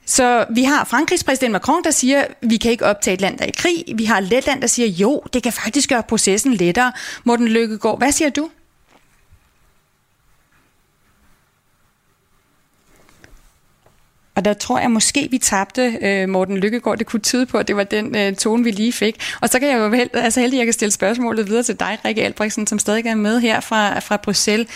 [0.08, 3.44] Så vi har Frankrigs præsident Macron, der siger, vi kan ikke optage et land, der
[3.44, 3.84] er i krig.
[3.94, 6.92] Vi har Letland, der siger, jo, det kan faktisk gøre processen lettere.
[7.24, 8.50] Morten Lykkegaard, hvad siger du?
[14.34, 16.98] Og der tror jeg måske, vi tabte øh, Morten Lykkegaard.
[16.98, 19.20] Det kunne tyde på, at det var den øh, tone, vi lige fik.
[19.40, 21.80] Og så kan jeg jo held, altså heldig, at jeg kan stille spørgsmålet videre til
[21.80, 24.68] dig, Rikke Albrechtsen, som stadig er med her fra, fra Bruxelles.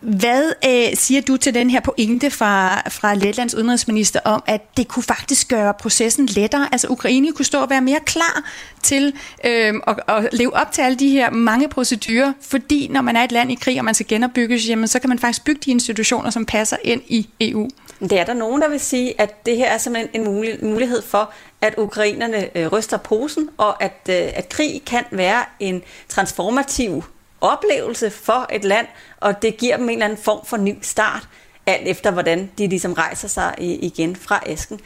[0.00, 4.88] Hvad øh, siger du til den her pointe fra, fra Letlands udenrigsminister om, at det
[4.88, 6.68] kunne faktisk gøre processen lettere?
[6.72, 8.50] Altså Ukraine kunne stå og være mere klar
[8.82, 13.16] til øh, at, at leve op til alle de her mange procedurer, fordi når man
[13.16, 15.60] er et land i krig, og man skal genopbygges, jamen, så kan man faktisk bygge
[15.64, 17.68] de institutioner, som passer ind i EU.
[18.00, 21.32] Det er der nogen, der vil sige, at det her er simpelthen en mulighed for,
[21.60, 27.04] at ukrainerne øh, ryster posen, og at, øh, at krig kan være en transformativ
[27.40, 28.86] oplevelse for et land,
[29.20, 31.28] og det giver dem en eller anden form for ny start,
[31.66, 34.80] alt efter hvordan de ligesom rejser sig igen fra asken.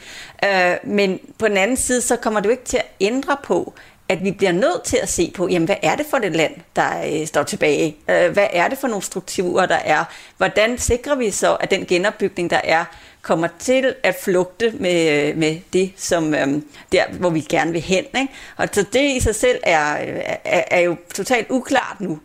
[0.45, 3.73] Øh, men på den anden side, så kommer det jo ikke til at ændre på,
[4.09, 6.53] at vi bliver nødt til at se på, jamen hvad er det for et land,
[6.75, 7.97] der øh, står tilbage?
[8.09, 10.03] Øh, hvad er det for nogle strukturer, der er?
[10.37, 12.85] Hvordan sikrer vi så, at den genopbygning, der er,
[13.21, 17.81] kommer til at flugte med, øh, med det, som øh, der, hvor vi gerne vil
[17.81, 18.03] hen.
[18.03, 18.33] Ikke?
[18.57, 22.19] Og så det i sig selv er, øh, er, er jo totalt uklart nu.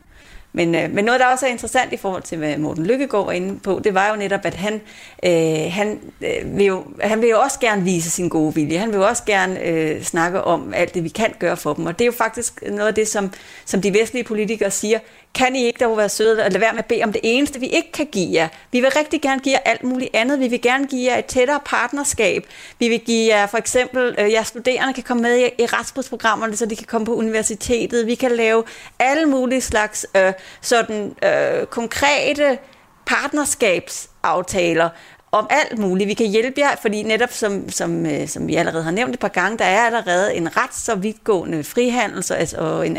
[0.52, 3.32] Men, øh, men noget, der også er interessant i forhold til, hvad Morten Lykkegaard var
[3.32, 4.80] inde på, det var jo netop, at han,
[5.24, 8.78] øh, han, øh, vil jo, han vil jo også gerne vise sin gode vilje.
[8.78, 11.86] Han vil jo også gerne øh, snakke om alt det, vi kan gøre for dem.
[11.86, 13.32] Og det er jo faktisk noget af det, som,
[13.64, 14.98] som de vestlige politikere siger,
[15.34, 17.60] kan I ikke dog være søde og lade være med at bede om det eneste,
[17.60, 18.48] vi ikke kan give jer?
[18.72, 20.40] Vi vil rigtig gerne give jer alt muligt andet.
[20.40, 22.46] Vi vil gerne give jer et tættere partnerskab.
[22.78, 26.66] Vi vil give jer for eksempel, øh, jeres studerende kan komme med i Erasmus-programmerne, så
[26.66, 28.06] de kan komme på universitetet.
[28.06, 28.64] Vi kan lave
[28.98, 32.58] alle mulige slags øh, sådan øh, konkrete
[33.06, 34.88] partnerskabsaftaler,
[35.32, 36.08] om alt muligt.
[36.08, 39.20] Vi kan hjælpe jer, fordi netop som, som, øh, som vi allerede har nævnt et
[39.20, 42.96] par gange, der er allerede en ret så vidtgående frihandels- og en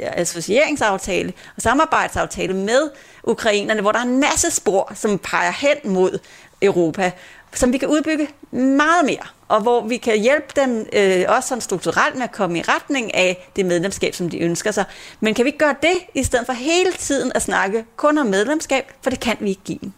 [0.00, 2.90] associeringsaftale og samarbejdsaftale med
[3.24, 6.18] ukrainerne, hvor der er en masse spor, som peger hen mod
[6.62, 7.12] Europa,
[7.54, 11.62] som vi kan udbygge meget mere, og hvor vi kan hjælpe dem øh, også sådan
[11.62, 14.84] strukturelt med at komme i retning af det medlemskab, som de ønsker sig.
[15.20, 18.26] Men kan vi ikke gøre det, i stedet for hele tiden at snakke kun om
[18.26, 19.92] medlemskab, for det kan vi ikke give dem.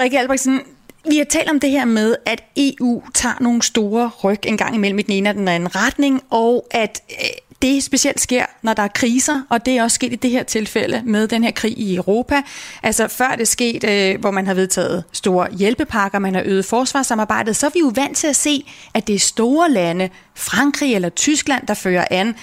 [0.00, 0.60] Rikke Albrechtsen,
[1.08, 4.74] vi har talt om det her med, at EU tager nogle store ryg en gang
[4.74, 7.28] imellem i den ene og den anden retning, og at øh,
[7.62, 10.42] det specielt sker, når der er kriser, og det er også sket i det her
[10.42, 12.42] tilfælde med den her krig i Europa.
[12.82, 17.56] Altså før det skete, øh, hvor man har vedtaget store hjælpepakker, man har øget forsvarssamarbejdet,
[17.56, 21.08] så er vi jo vant til at se, at det er store lande, Frankrig eller
[21.08, 22.34] Tyskland, der fører an.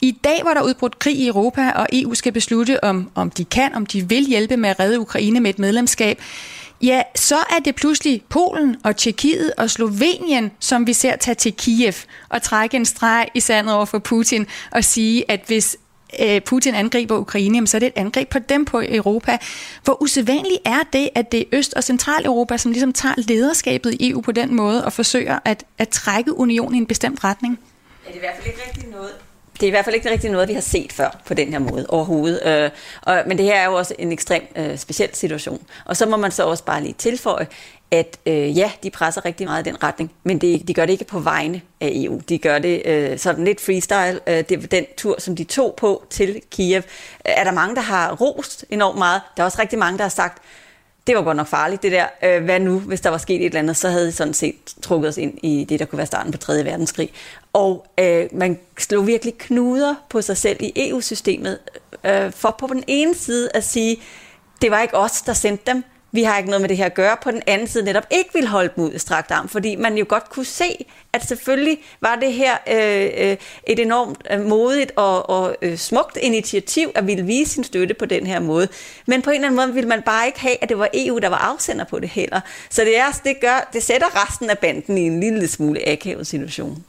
[0.00, 3.44] I dag var der udbrudt krig i Europa, og EU skal beslutte, om, om de
[3.44, 6.20] kan, om de vil hjælpe med at redde Ukraine med et medlemskab
[6.82, 11.52] ja, så er det pludselig Polen og Tjekkiet og Slovenien, som vi ser tage til
[11.52, 11.94] Kiev
[12.28, 15.76] og trække en streg i sandet over for Putin og sige, at hvis
[16.20, 19.38] øh, Putin angriber Ukraine, så er det et angreb på dem på Europa.
[19.84, 24.10] Hvor usædvanligt er det, at det er Øst- og Centraleuropa, som ligesom tager lederskabet i
[24.10, 27.58] EU på den måde og forsøger at, at trække unionen i en bestemt retning?
[28.06, 29.12] Ja, det er i hvert fald ikke rigtig noget,
[29.54, 31.58] det er i hvert fald ikke rigtig noget, vi har set før på den her
[31.58, 32.46] måde overhovedet.
[32.46, 32.70] Øh,
[33.02, 35.62] og, men det her er jo også en ekstrem øh, speciel situation.
[35.84, 37.46] Og så må man så også bare lige tilføje,
[37.90, 40.92] at øh, ja, de presser rigtig meget i den retning, men det, de gør det
[40.92, 42.20] ikke på vegne af EU.
[42.28, 44.20] De gør det øh, sådan lidt freestyle.
[44.26, 46.82] Øh, det den tur, som de tog på til Kiev, øh,
[47.24, 49.20] er der mange, der har rost enormt meget.
[49.36, 50.42] Der er også rigtig mange, der har sagt,
[51.06, 52.06] det var godt nok farligt, det der.
[52.22, 54.74] Øh, hvad nu, hvis der var sket et eller andet, så havde de sådan set
[54.82, 56.64] trukket os ind i det, der kunne være starten på 3.
[56.64, 57.10] verdenskrig.
[57.54, 61.58] Og øh, man slog virkelig knuder på sig selv i EU-systemet,
[62.04, 63.96] øh, for på den ene side at sige,
[64.62, 66.94] det var ikke os, der sendte dem, vi har ikke noget med det her at
[66.94, 69.76] gøre, på den anden side netop ikke vil holde dem ud i strakt arm, fordi
[69.76, 73.36] man jo godt kunne se, at selvfølgelig var det her øh, øh
[73.66, 78.06] et enormt øh, modigt og, og øh, smukt initiativ at ville vise sin støtte på
[78.06, 78.68] den her måde.
[79.06, 81.18] Men på en eller anden måde ville man bare ikke have, at det var EU,
[81.18, 82.40] der var afsender på det heller.
[82.70, 86.26] Så det, er, det, gør, det sætter resten af banden i en lille smule akavet
[86.26, 86.84] situation.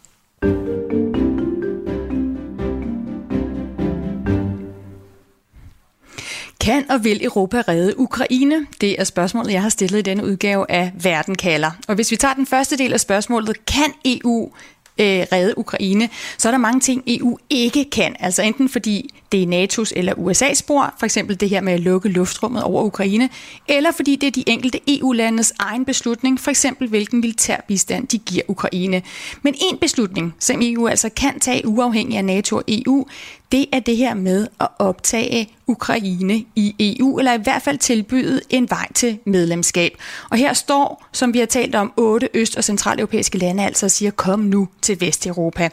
[6.66, 8.68] Kan og vil Europa redde Ukraine?
[8.82, 11.72] Det er spørgsmålet, jeg har stillet i denne udgave af Verden kalder.
[11.88, 14.52] Og hvis vi tager den første del af spørgsmålet, kan EU
[15.00, 18.16] øh, redde Ukraine, så er der mange ting, EU ikke kan.
[18.20, 21.80] Altså enten fordi det er NATO's eller USA's spor, for eksempel det her med at
[21.80, 23.30] lukke luftrummet over Ukraine,
[23.68, 28.18] eller fordi det er de enkelte EU-landes egen beslutning, for eksempel hvilken militær bistand de
[28.18, 29.02] giver Ukraine.
[29.41, 33.06] Men en beslutning, som EU altså kan tage uafhængig af NATO og EU,
[33.52, 38.41] det er det her med at optage Ukraine i EU, eller i hvert fald tilbyde
[38.50, 39.98] en vej til medlemskab.
[40.30, 44.12] Og her står, som vi har talt om, otte øst- og centraleuropæiske lande altså siger,
[44.12, 45.70] kom nu til Vesteuropa.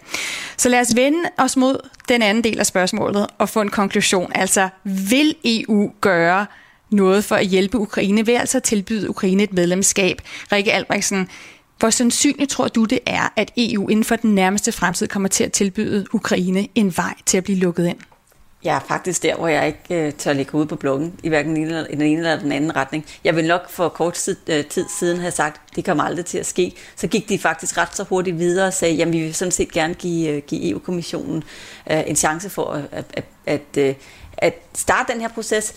[0.56, 4.32] Så lad os vende os mod den anden del af spørgsmålet og få en konklusion.
[4.34, 6.46] Altså, vil EU gøre
[6.90, 10.20] noget for at hjælpe Ukraine ved altså at tilbyde Ukraine et medlemskab?
[10.52, 11.28] Rikke Albrechtsen,
[11.82, 15.44] hvor sandsynligt tror du det er, at EU inden for den nærmeste fremtid kommer til
[15.44, 17.96] at tilbyde Ukraine en vej til at blive lukket ind?
[18.64, 21.56] Jeg er faktisk der, hvor jeg ikke øh, tør ligge ude på blokken, i hverken
[21.56, 23.06] den ene, den ene eller den anden retning.
[23.24, 26.38] Jeg vil nok for kort tid, øh, tid siden have sagt, det kommer aldrig til
[26.38, 26.74] at ske.
[26.96, 29.72] Så gik de faktisk ret så hurtigt videre og sagde, jamen vi vil sådan set
[29.72, 31.44] gerne give, øh, give EU-kommissionen
[31.86, 33.24] en chance for at, at,
[33.76, 33.96] at,
[34.38, 35.74] at starte den her proces.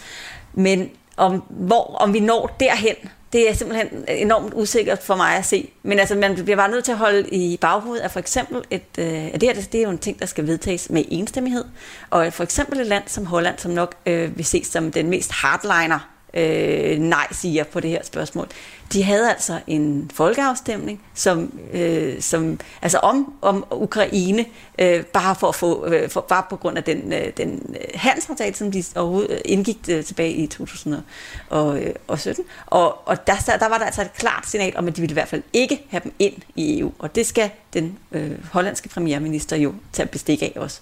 [0.54, 2.96] Men om, hvor, om vi når derhen,
[3.36, 5.70] det er simpelthen enormt usikkert for mig at se.
[5.84, 8.82] Men altså, man bliver bare nødt til at holde i baghovedet, at for eksempel, et,
[9.00, 11.66] øh, at det her det er jo en ting, der skal vedtages med enstemmighed.
[12.10, 15.32] Og for eksempel et land som Holland, som nok øh, vil ses som den mest
[15.32, 18.48] hardliner øh, nej siger på det her spørgsmål.
[18.94, 24.46] De havde altså en folkeafstemning, som, øh, som altså om, om Ukraine,
[24.80, 27.88] øh, bare for at få, øh, for, bare på grund af den, øh, den øh,
[27.94, 31.04] handelsaftale, som de overhovedet øh, indgik øh, tilbage i 2017.
[31.52, 35.12] Øh, og, og der, der var der altså et klart signal om, at de ville
[35.12, 38.90] i hvert fald ikke have dem ind i EU, og det skal den øh, hollandske
[38.90, 40.82] premierminister jo tage bestik af også.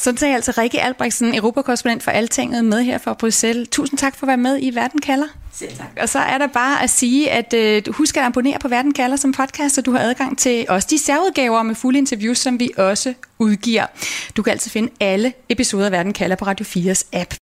[0.00, 3.68] Så sagde altså Rikke Albrechtsen, europakorrespondent for Altinget, med her fra Bruxelles.
[3.68, 5.26] Tusind tak for at være med i Verden kalder.
[5.52, 5.86] Selv tak.
[6.00, 9.16] Og så er der bare at sige, at øh, husk at abonnere på Verden kalder
[9.16, 12.70] som podcast, så du har adgang til også de særudgaver med fulde interviews, som vi
[12.76, 13.86] også udgiver.
[14.36, 17.34] Du kan altså finde alle episoder af Verden kalder på Radio 4's app.